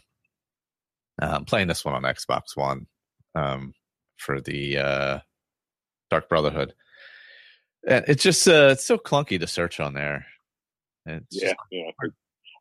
[1.21, 2.88] Uh, I'm playing this one on Xbox One
[3.36, 3.74] um,
[4.17, 5.19] for the uh,
[6.10, 6.74] Dark Brotherhood,
[7.88, 10.26] and it's just uh, it's so clunky to search on there.
[11.06, 11.91] It's yeah, yeah.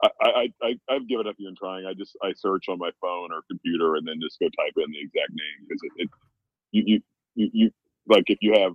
[0.03, 1.87] I, I, I, I've given up even trying.
[1.87, 4.93] I just I search on my phone or computer and then just go type in
[4.93, 6.11] the exact name because it, it
[6.73, 7.01] you, you
[7.35, 7.71] you you
[8.07, 8.73] like if you have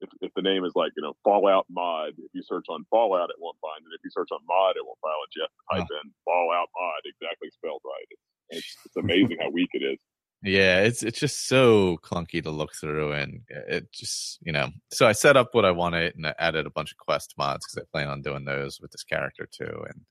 [0.00, 3.30] if, if the name is like you know Fallout mod, if you search on Fallout,
[3.30, 3.94] it won't find it.
[3.94, 5.36] If you search on mod, it won't find it.
[5.36, 8.08] You have to type in Fallout mod exactly spelled right.
[8.10, 9.98] It's, it's, it's amazing how weak it is.
[10.42, 14.70] Yeah, it's it's just so clunky to look through, and it just you know.
[14.92, 17.66] So I set up what I wanted, and I added a bunch of quest mods
[17.66, 19.64] because I plan on doing those with this character too.
[19.88, 20.02] And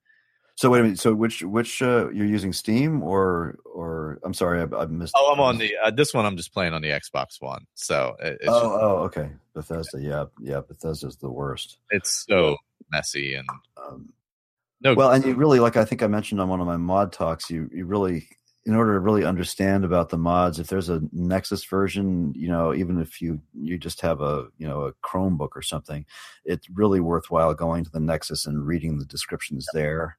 [0.57, 0.99] So wait a minute.
[0.99, 5.13] So which which uh, you're using Steam or or I'm sorry, I, I missed.
[5.15, 6.25] oh, I'm on the uh, this one.
[6.25, 9.29] I'm just playing on the Xbox One, so it, Oh, just, oh, okay.
[9.53, 10.61] Bethesda, yeah, yeah.
[10.67, 11.77] Bethesda's the worst.
[11.91, 12.57] it's so
[12.91, 14.09] messy and Um,
[14.81, 14.95] no.
[14.95, 17.51] well, and you really like I think I mentioned on one of my mod talks.
[17.51, 18.27] You you really
[18.65, 22.73] in order to really understand about the mods, if there's a Nexus version, you know,
[22.73, 26.03] even if you you just have a you know a Chromebook or something,
[26.45, 30.17] it's really worthwhile going to the Nexus and reading the descriptions there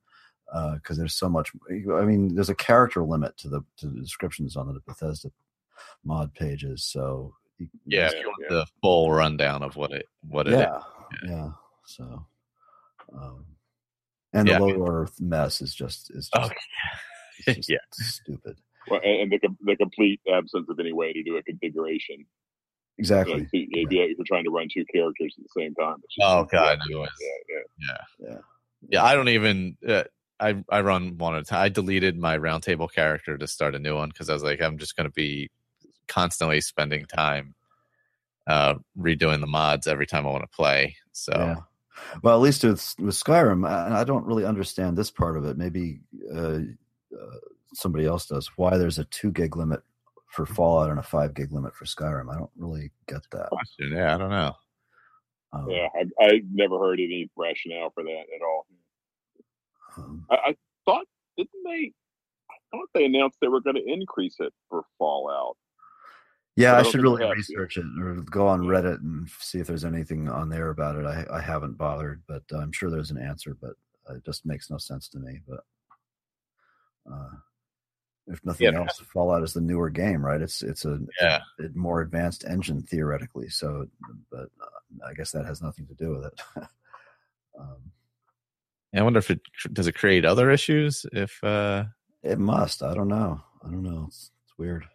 [0.75, 1.51] because there's so much.
[1.71, 5.31] I mean, there's a character limit to the to the descriptions on the Bethesda
[6.05, 6.85] mod pages.
[6.85, 8.57] So you- yeah, Yeah, you want yeah.
[8.57, 10.81] the full rundown of what it what it yeah,
[11.27, 11.51] yeah.
[11.87, 12.27] So,
[13.13, 13.45] um,
[14.33, 16.55] and Yeah, the I low earth mess is just is Oh, just,
[17.47, 17.79] it's just Yeah.
[17.93, 18.57] stupid.
[18.91, 22.25] Well, and, and the the complete absence of any way to do a configuration.
[23.01, 23.35] Exactly.
[23.35, 25.97] so if, you- if you're trying to run two characters at the same time.
[25.97, 27.59] just- Oh god, no, Yeah, yeah.
[27.89, 27.97] yeah.
[28.31, 28.39] Yeah.
[28.91, 29.77] Yeah, I don't even.
[29.87, 30.05] Uh,
[30.41, 31.63] I I run one at a time.
[31.63, 34.79] I deleted my roundtable character to start a new one because I was like, I'm
[34.79, 35.51] just going to be
[36.07, 37.55] constantly spending time
[38.47, 40.97] uh, redoing the mods every time I want to play.
[41.13, 41.57] So Yeah.
[42.23, 45.59] Well, at least with with Skyrim, I, I don't really understand this part of it.
[45.59, 46.01] Maybe
[46.35, 46.61] uh,
[47.13, 47.39] uh,
[47.75, 48.51] somebody else does.
[48.57, 49.81] Why there's a two gig limit
[50.29, 52.33] for Fallout and a five gig limit for Skyrim?
[52.33, 53.49] I don't really get that.
[53.49, 54.53] question, yeah, I don't know.
[55.53, 58.67] Um, Yeah, I, I never heard any rationale for that at all.
[59.99, 61.07] Um, I, I thought
[61.37, 61.93] didn't they?
[62.51, 65.57] I thought they announced they were going to increase it for Fallout.
[66.57, 67.31] Yeah, I I should really to.
[67.31, 68.63] research it or go on.
[68.63, 71.07] Reddit and see if there's anything on there about it.
[71.07, 73.75] I, I haven't bothered, but I'm sure there's an answer, but
[74.11, 75.39] it just makes no sense to me.
[75.47, 75.61] But
[77.11, 77.31] uh,
[78.27, 78.81] if nothing Yeah.
[78.81, 80.43] else, Fallout is the newer game, right?
[80.43, 81.41] It's it's a, Yeah.
[81.61, 83.49] a more advanced engine theoretically.
[83.51, 83.87] So,
[84.31, 86.41] but uh, I guess that has nothing to do with it.
[87.61, 87.93] um,
[88.95, 89.41] I wonder if it
[89.73, 91.85] does it create other issues if uh
[92.23, 92.83] It must.
[92.83, 93.41] I don't know.
[93.65, 94.05] I don't know.
[94.09, 94.87] It's, it's weird.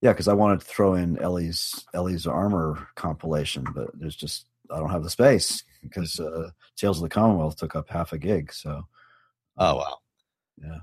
[0.00, 4.78] Yeah, because I wanted to throw in Ellie's Ellie's armor compilation, but there's just I
[4.78, 8.52] don't have the space because uh, Tales of the Commonwealth took up half a gig.
[8.52, 8.86] So
[9.58, 9.98] oh wow
[10.62, 10.78] yeah,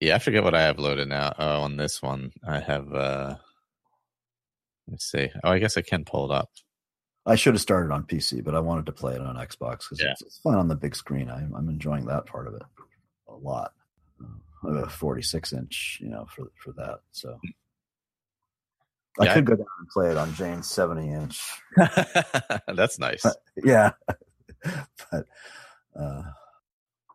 [0.00, 1.32] yeah I forget what I have loaded now.
[1.38, 3.36] Oh, on this one I have uh
[4.88, 5.30] let's see.
[5.44, 6.50] Oh, I guess I can pull it up.
[7.30, 10.00] I should have started on PC, but I wanted to play it on Xbox because
[10.00, 10.10] Yeah.
[10.12, 11.30] it's, it's fun on the big screen.
[11.30, 12.62] I'm, I'm enjoying that part of it
[13.28, 13.72] a lot.
[14.64, 16.98] Uh, a 46 inch, you know, for for that.
[17.12, 17.38] So
[19.18, 21.40] I Yeah, I- could go down and play it on Jane's 70 inch.
[22.68, 23.24] That's nice.
[23.56, 23.92] Yeah,
[25.10, 25.26] but
[25.98, 26.22] uh,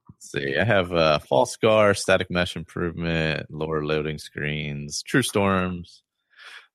[0.10, 0.58] Let's see.
[0.58, 6.02] I have uh, Falskaar, Static Mesh Improvement, Lower Loading Screens, True Storms,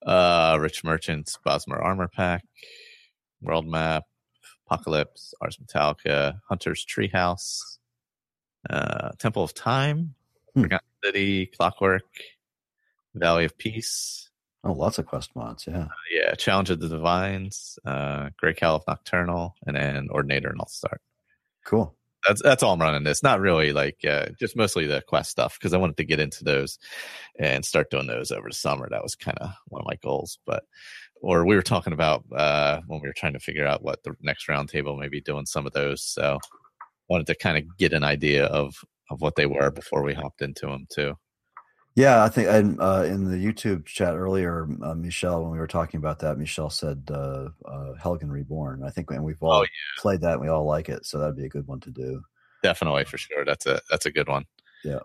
[0.07, 2.45] uh, Rich Merchants, Bosmer Armor Pack,
[3.43, 4.05] World Map,
[4.67, 7.79] Apocalypse, Ars Metallica, Hunter's Treehouse,
[8.69, 10.15] uh, Temple of Time,
[10.55, 10.63] Hmm.
[10.63, 12.03] Forgotten City, Clockwork,
[13.15, 14.31] Valley of Peace,
[14.65, 15.65] oh, lots of quest mods.
[15.67, 15.87] Yeah.
[16.13, 20.67] yeah, Challenge of the Divines, uh, Grey Cowl of Nocturnal, and then Ordinator and All
[20.69, 21.01] Star.
[21.65, 21.95] Cool.
[22.27, 23.23] that's that's all I'm running this.
[23.23, 26.43] Not really like uh, just mostly the quest stuff because I wanted to get into
[26.45, 26.79] those
[27.39, 28.89] and start doing those over the summer.
[28.91, 30.39] That was kind of one of my goals.
[30.47, 30.65] But
[31.23, 34.15] or we were talking about uh, when we were trying to figure out what the
[34.21, 36.03] next roundtable may be doing some of those.
[36.03, 36.39] So
[37.09, 38.75] wanted to kind of get an idea of
[39.11, 41.15] of what they were before we hopped into them too.
[41.97, 45.67] Yeah, I think and, uh, in the YouTube chat earlier, uh, Michelle, when we were
[45.67, 48.85] talking about that, Michelle said uh, uh, Helgen Reborn.
[48.85, 49.67] I think, and we've all Oh,
[49.99, 52.23] played that, and we all like it, so that'd be a good one to do.
[52.63, 53.45] Definitely for sure.
[53.45, 54.45] That's a that's a good one.
[54.85, 55.01] Yeah.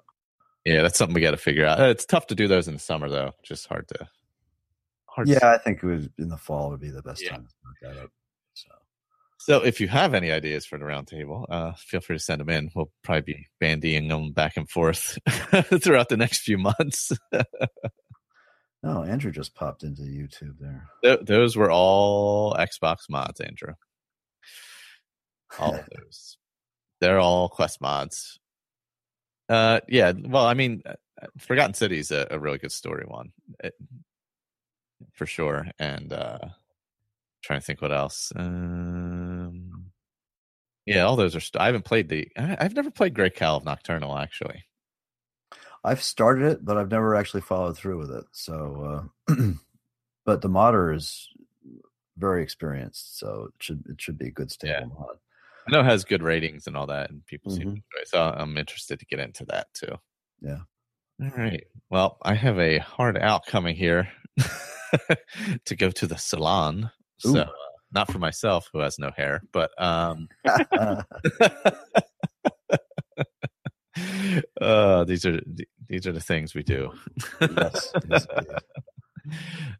[0.63, 1.79] Yeah, that's something we got to figure out.
[1.79, 3.31] It's tough to do those in the summer though.
[3.43, 4.07] Just hard to
[5.15, 5.27] hard.
[5.27, 7.31] Yeah, I think it was in the fall would be the best Yeah.
[7.31, 8.09] time to look that up.
[8.53, 8.69] So
[9.37, 12.49] So if you have any ideas for the roundtable, uh, feel free to send them
[12.49, 12.71] in.
[12.75, 15.17] We'll probably be bandying them back and forth
[15.81, 17.11] throughout the next few months.
[18.83, 20.87] no, Andrew just popped into YouTube there.
[21.03, 23.73] Th- those were all Xbox mods, Andrew.
[25.59, 26.37] All of those.
[27.01, 28.39] They're all Quest mods.
[29.49, 30.11] Uh, yeah.
[30.17, 30.93] Well, I mean, uh,
[31.39, 33.31] Forgotten City is a, a really good story one,
[33.63, 33.75] It-
[35.13, 35.67] for sure.
[35.79, 36.39] And uh,
[37.43, 38.31] trying to think what else.
[38.35, 39.91] Um,
[40.85, 41.39] yeah, all those are.
[41.39, 42.27] St- I haven't played the.
[42.37, 44.65] I, I've never played Grey Cowl of Nocturnal actually.
[45.83, 48.25] I've started it, but I've never actually followed through with it.
[48.31, 49.35] So, uh,
[50.25, 51.27] but the modder is
[52.17, 54.85] very experienced, so it should it should be a good stable Yeah.
[54.87, 55.17] mod.
[55.67, 57.71] I know it has good ratings and all that, and people seem to Mhm.
[57.71, 58.01] enjoy.
[58.01, 58.07] it.
[58.07, 59.95] So I'm interested to get into that too.
[60.41, 60.59] Yeah.
[61.21, 61.63] All right.
[61.89, 64.07] Well, I have a hard out coming here
[65.65, 66.91] to go to the salon.
[67.25, 67.31] Ooh.
[67.33, 67.49] So, uh,
[67.91, 70.27] not for myself, who has no hair, but um,
[74.61, 75.39] uh, these are
[75.87, 76.91] these are the things we do.
[77.39, 77.93] yes,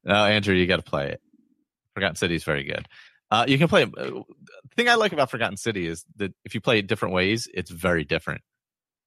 [0.03, 1.21] now, Andrew, you got to play it.
[1.93, 2.87] Forgotten City is very good.
[3.31, 3.83] Uh, you can play.
[3.83, 6.87] it- uh, The thing I like about Forgotten City is that if you play it
[6.87, 8.41] different ways, it's very different,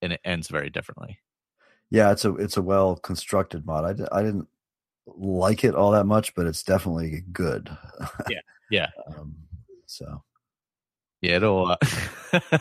[0.02, 1.18] and it ends very differently.
[1.90, 3.84] yeah, it's a it's a well constructed mod.
[3.84, 4.48] I, I didn't
[5.20, 7.70] like it all that much, but it's definitely good.
[8.28, 8.40] Yeah.
[8.70, 8.86] Yeah.
[9.18, 9.34] Um,
[9.86, 10.22] so
[11.22, 11.76] Yeah, it'll.
[12.32, 12.40] Uh,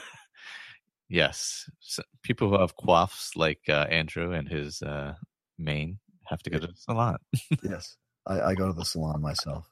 [1.10, 5.14] yes, so people who have quaffs like uh, Andrew and his uh,
[5.58, 7.18] mane have to go to the salon.
[7.64, 9.70] yes, I, I go to the salon myself.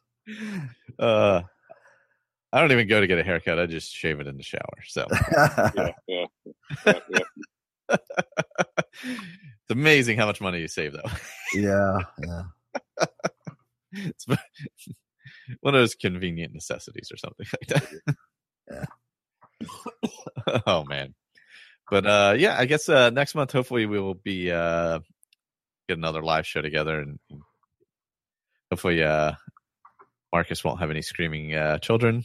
[1.00, 1.42] Uh,
[2.54, 3.60] I don't even go to get a haircut.
[3.60, 4.62] I just shave it in the shower.
[4.88, 6.26] So Yeah, yeah,
[6.86, 7.20] yeah, yeah.
[7.90, 11.10] it's amazing how much money you save, though.
[11.54, 12.44] yeah, yeah.
[13.92, 14.26] it's
[15.62, 18.16] one of those convenient necessities or something like that.
[18.72, 20.60] Yeah.
[20.68, 21.14] oh man.
[21.90, 25.00] But uh yeah, I guess uh next month hopefully we will be uh
[25.88, 27.20] get another live show together and
[28.72, 29.34] hopefully uh
[30.34, 32.24] Marcus won't have any screaming uh children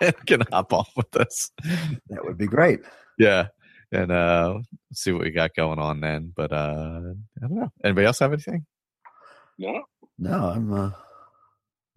[0.00, 1.50] and can hop off with us.
[2.08, 2.80] That would be great.
[3.18, 3.48] Yeah.
[3.92, 4.58] And uh
[4.92, 6.32] see what we got going on then.
[6.34, 7.00] But uh
[7.42, 7.72] I don't know.
[7.84, 8.66] Anybody else have anything?
[9.58, 9.82] No,
[10.18, 10.90] No, I'm uh,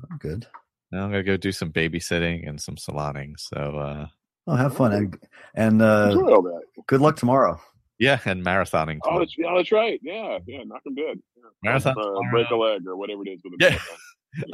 [0.10, 0.46] I'm good.
[0.92, 3.34] Now I'm gonna go do some babysitting and some saloning.
[3.38, 4.08] So uh
[4.48, 5.20] Oh, have fun and
[5.56, 6.62] and uh, enjoy all that.
[6.88, 7.62] good luck tomorrow.
[8.00, 9.00] yeah, and marathoning.
[9.06, 10.00] Oh, that's, yeah, that's right.
[10.04, 11.20] Yeah, yeah, knock him dead.
[11.38, 11.44] Yeah.
[11.64, 13.70] Marathon Uh, break a leg or whatever it is with a Yeah.
[13.70, 13.98] marathon.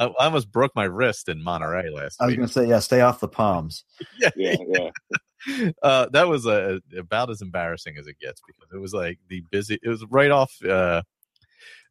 [0.00, 2.36] I, I almost broke my wrist in Monterey last I was week.
[2.38, 3.84] going to say, yeah, stay off the palms.
[4.18, 4.90] yeah, Yeah,
[5.48, 5.70] yeah.
[5.82, 9.42] uh, that was uh, about as embarrassing as it gets because it was like the
[9.50, 9.78] busy.
[9.82, 11.00] It was right off, uh,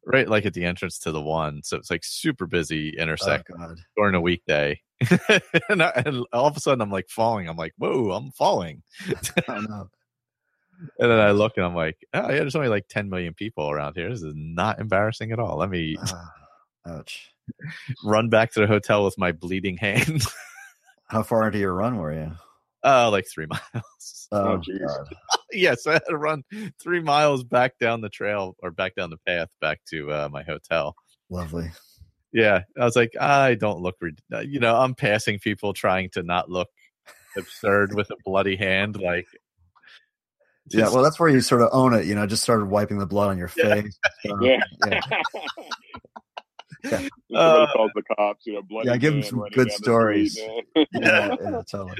[0.06, 3.50] right like at the entrance to the one, so it's like super busy Oh, intersect
[3.56, 3.78] God.
[3.96, 4.80] during a weekday.
[5.68, 7.48] and, I, and all of a sudden, I'm like falling.
[7.48, 8.82] I'm like, whoa, I'm falling.
[9.48, 9.88] Oh, no.
[11.00, 13.68] And then I look and I'm like, oh yeah, there's only like 10 million people
[13.68, 14.08] around here.
[14.10, 15.56] This is not embarrassing at all.
[15.58, 16.30] Let me Ah,
[16.86, 17.32] ouch.
[18.04, 20.22] run back to the hotel with my bleeding hand.
[21.08, 22.30] How far into your run were you?
[22.84, 24.28] Oh, like three miles.
[24.32, 24.86] Oh, Oh, jeez.
[24.86, 25.14] God.
[25.52, 26.44] yes, I had to run
[26.82, 30.42] three miles back down the trail or back down the path back to uh, my
[30.42, 30.94] hotel.
[31.30, 31.70] Lovely.
[32.32, 36.10] Yeah, I was like, I don't look, rid- uh, you know, I'm passing people trying
[36.10, 36.68] to not look
[37.36, 39.00] absurd with a bloody hand.
[39.00, 39.26] Like,
[40.70, 42.04] Yeah, well, that's where you sort of own it.
[42.04, 43.74] You know, just started wiping the blood on your Yeah.
[43.80, 43.98] face.
[44.30, 44.60] Uh, Yeah.
[44.84, 45.00] yeah.
[46.84, 49.72] Somebody Uh, calls the cops, you know, bloody Yeah, give man some good down the
[49.72, 50.32] stories.
[50.38, 51.96] street, yeah, yeah, totally.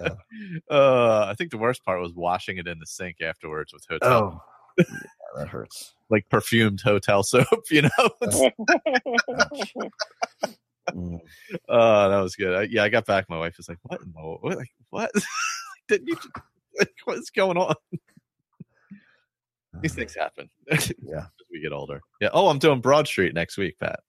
[0.00, 0.14] Yeah.
[0.70, 4.42] uh, I think the worst part was washing it in the sink afterwards with hotel,
[4.42, 4.84] Oh, yeah,
[5.36, 5.94] that hurts.
[6.10, 8.10] like perfumed hotel soap, you know?
[10.92, 11.20] Mm.
[11.68, 12.52] Oh, that was good.
[12.54, 13.28] I, yeah, I got back.
[13.28, 14.00] My wife was like, "What?
[14.00, 14.56] in the What?
[14.56, 15.10] Like, what?
[15.88, 16.16] Didn't you?
[16.76, 17.74] Like, what's going on?"
[19.82, 21.26] These things happen as Yeah.
[21.52, 22.00] we get older.
[22.20, 22.30] Yeah.
[22.32, 24.00] Oh, I'm doing Broad Street next week, Pat.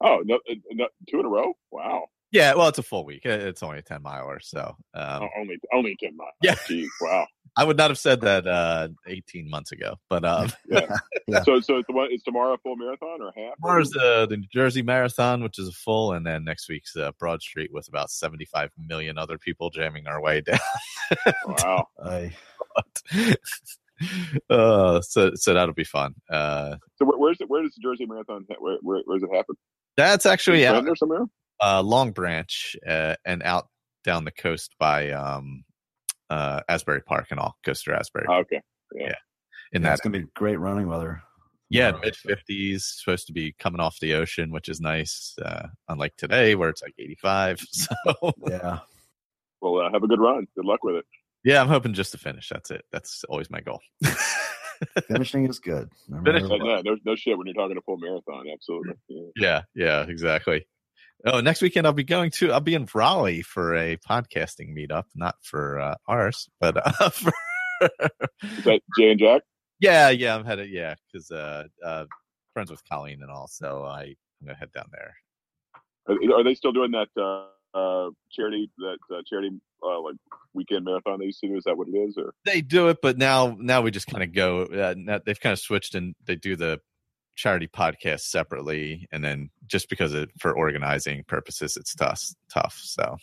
[0.00, 1.52] oh, no, uh, no, two in a row?
[1.70, 2.06] Wow.
[2.32, 2.54] Yeah.
[2.54, 3.24] Well, it's a full week.
[3.24, 6.32] It's only a ten miler, so um, Oh, only only 10 miles.
[6.42, 6.54] Yeah.
[6.54, 7.26] Jeez, wow.
[7.56, 9.96] I would not have said that uh, 18 months ago.
[10.08, 10.96] But um, Yeah.
[11.28, 11.42] Yeah.
[11.44, 13.54] So, so it's, the one, it's tomorrow a full marathon or half?
[13.56, 17.12] tomorrow's the, the New Jersey Marathon, which is a full, and then next week's uh,
[17.18, 20.58] Broad Street with about 75 million other people jamming our way down.
[21.46, 21.86] Wow.
[22.04, 22.32] I,
[24.50, 26.14] uh, so so that'll be fun.
[26.28, 27.48] Uh, So where, where's it?
[27.48, 28.44] Where does the Jersey Marathon?
[28.58, 29.54] Where, where where does it happen?
[29.96, 31.26] that's actually In out somewhere?
[31.62, 33.68] Uh, Long Branch uh, and out
[34.04, 35.64] down the coast by um,
[36.30, 38.60] uh, Asbury Park and all, coast through Asbury Oh, okay.
[38.92, 39.14] in yeah,
[39.80, 39.92] that.
[39.92, 41.22] it's going to be great running weather.
[41.70, 45.34] Yeah, mid fifties, supposed to be coming off the ocean, which is nice.
[45.42, 47.58] Uh, unlike today, where it's like eighty five.
[47.72, 47.94] So
[48.46, 48.80] Yeah.
[49.62, 50.46] Well, uh, have a good run.
[50.54, 51.04] Good luck with it.
[51.44, 52.48] yeah, I'm hoping just to finish.
[52.50, 52.82] That's it.
[52.92, 53.80] That's always my goal.
[55.08, 55.88] Finishing is good.
[56.08, 58.46] no Finish- matter But no, no, no shit when you're talking a full marathon.
[58.52, 58.94] Absolutely.
[59.08, 59.22] Yeah.
[59.36, 60.66] yeah, yeah, exactly.
[61.24, 62.50] Oh, next weekend I'll be going to.
[62.52, 67.32] I'll be in Raleigh for a podcasting meetup, not for uh, ours, but uh, for
[67.80, 69.42] Is that Jay and Jack?
[69.80, 70.34] yeah, yeah.
[70.34, 70.70] I'm headed.
[70.70, 72.06] Yeah, because uh, uh,
[72.52, 75.14] friends with Colleen and all, so I I'm gonna head down there.
[76.08, 77.46] Are, are they still doing that uh,
[77.78, 79.50] uh, charity that uh, charity
[79.84, 80.16] uh, like
[80.54, 81.56] weekend marathon they used to do?
[81.56, 82.16] Is that what it is?
[82.18, 84.62] Or they do it, but now now we just kind of go.
[84.62, 86.80] Uh, they've kind of switched and they do the
[87.34, 92.22] charity podcast separately, and then just because it for organizing purposes, it's tough.
[92.52, 92.78] Tough.
[92.82, 93.16] So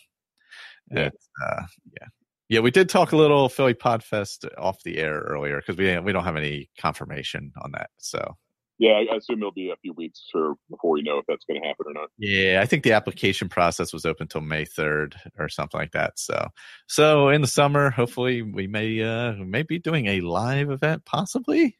[0.90, 1.06] Yeah.
[1.06, 1.62] it's uh,
[2.00, 2.08] yeah.
[2.48, 6.12] Yeah, we did talk a little Philly Podfest off the air earlier because we we
[6.12, 7.90] don't have any confirmation on that.
[7.98, 8.36] So
[8.80, 11.60] yeah, I assume it'll be a few weeks for before we know if that's going
[11.60, 12.08] to happen or not.
[12.18, 16.18] Yeah, I think the application process was open till May third or something like that.
[16.18, 16.48] So,
[16.88, 21.04] so in the summer, hopefully we may uh we may be doing a live event,
[21.04, 21.76] possibly.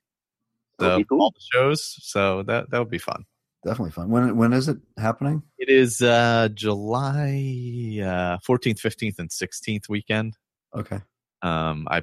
[0.80, 1.22] That'd So cool.
[1.22, 3.24] all the shows, so that that would be fun.
[3.64, 4.10] Definitely fun.
[4.10, 5.42] When when is it happening?
[5.58, 10.36] It is uh July uh fourteenth, fifteenth, and sixteenth weekend.
[10.74, 11.00] Okay.
[11.42, 12.02] Um, I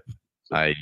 [0.51, 0.75] I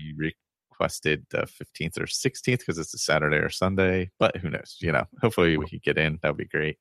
[0.72, 4.78] requested the fifteenth or sixteenth because it's a Saturday or Sunday, but who knows?
[4.82, 6.20] You know, hopefully we could get in.
[6.22, 6.78] That would be great.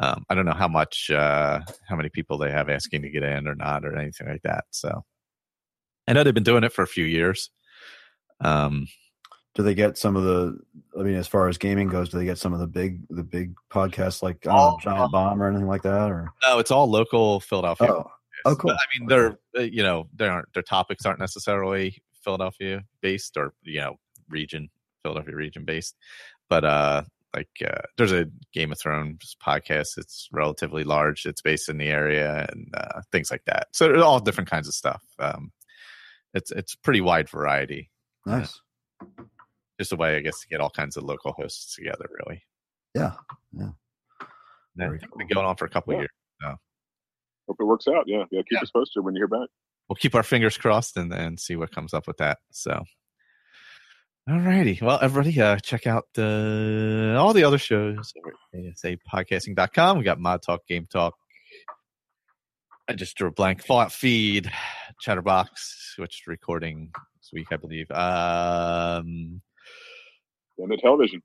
[0.00, 3.22] Um, I don't know how much, uh, how many people they have asking to get
[3.22, 4.64] in or not or anything like that.
[4.70, 5.04] So
[6.08, 7.50] I know they've been doing it for a few years.
[8.40, 8.86] Um,
[9.54, 10.58] Do they get some of the?
[10.98, 13.24] I mean, as far as gaming goes, do they get some of the big the
[13.24, 16.10] big podcasts like don't know, Oh, Giant Bomb or anything like that?
[16.10, 17.88] Or no, it's all local Philadelphia.
[17.90, 18.10] oh,
[18.44, 18.70] oh, cool.
[18.70, 23.36] But, I mean, they're uh, you know they aren't their topics aren't necessarily Philadelphia based
[23.36, 23.96] or you know
[24.28, 24.70] region
[25.02, 25.96] Philadelphia region based,
[26.48, 27.02] but uh
[27.34, 29.98] like uh, there's a Game of Thrones podcast.
[29.98, 31.26] It's relatively large.
[31.26, 33.68] It's based in the area and uh, things like that.
[33.72, 35.02] So there's all different kinds of stuff.
[35.18, 35.52] Um,
[36.34, 37.90] it's it's pretty wide variety.
[38.26, 38.60] nice.
[39.80, 42.06] Just a way, I guess, to get all kinds of local hosts together.
[42.26, 42.42] Really,
[42.94, 43.14] Yeah.
[43.52, 43.70] Yeah.
[44.76, 46.02] And I Very think been going on for a couple of Yeah.
[46.02, 46.58] years.
[47.48, 48.04] Hope it works out.
[48.06, 48.42] Yeah, yeah.
[48.42, 48.60] Keep Yeah.
[48.60, 49.48] us posted when you hear back.
[49.88, 52.38] we'll keep our fingers crossed and and see what comes up with that.
[52.52, 52.84] So,
[54.28, 54.80] alrighty.
[54.80, 59.98] Well, everybody, uh, check out uh, all the other shows over at asapodcasting.com.
[59.98, 61.14] We got Mod Talk, Game Talk.
[62.88, 63.64] I just drew a blank.
[63.64, 64.50] Fallout Feed,
[65.00, 67.90] Chatterbox, which is recording this week, I believe.
[67.90, 69.42] Um,
[70.62, 71.22] And the television.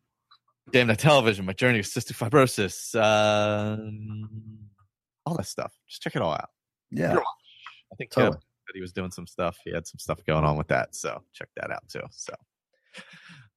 [0.71, 4.29] Damn the television, my journey with cystic fibrosis, um,
[5.25, 5.71] all that stuff.
[5.87, 6.49] Just check it all out.
[6.89, 7.17] Yeah.
[7.17, 8.37] I think Totally.
[8.37, 9.57] that he was doing some stuff.
[9.63, 12.01] He had some stuff going on with that, so check that out too.
[12.09, 12.33] So,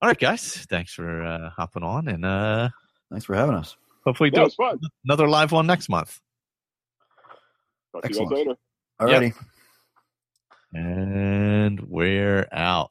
[0.03, 2.69] all right, guys, thanks for uh, hopping on, and uh,
[3.11, 3.75] Thanks for having us.
[4.05, 4.79] hopefully Yeah, do fun.
[5.07, 6.21] another live one next month.
[7.95, 8.31] Talk to you Excellent.
[8.31, 9.33] guys later.
[9.33, 9.35] Alrighty.
[10.75, 12.91] And we're out.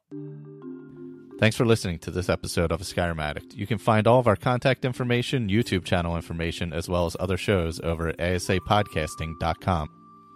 [1.40, 3.54] Thanks for listening to this episode of Skyrim Addict.
[3.54, 7.38] You can find all of our contact information, YouTube channel information, as well as other
[7.38, 9.88] shows over at asapodcasting.com,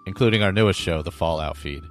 [0.06, 1.82] including our newest show, The Fallout Feed.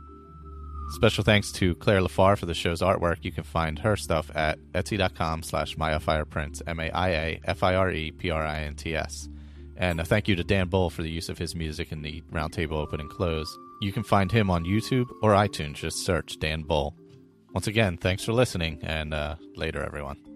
[0.91, 3.25] Special thanks to Claire Lafar for the show's artwork.
[3.25, 9.29] You can find her stuff at etsy.com slash MaiaFirePrints, M-A-I-A-F-I-R-E-P-R-I-N-T-S.
[9.77, 12.23] And a thank you to Dan Bull for the use of his music in the
[12.33, 13.59] roundtable open and close.
[13.81, 15.75] You can find him on YouTube or iTunes.
[15.77, 16.95] Just search Dan Bull.
[17.53, 20.30] Once again, thanks for listening, and uh, later, everyone.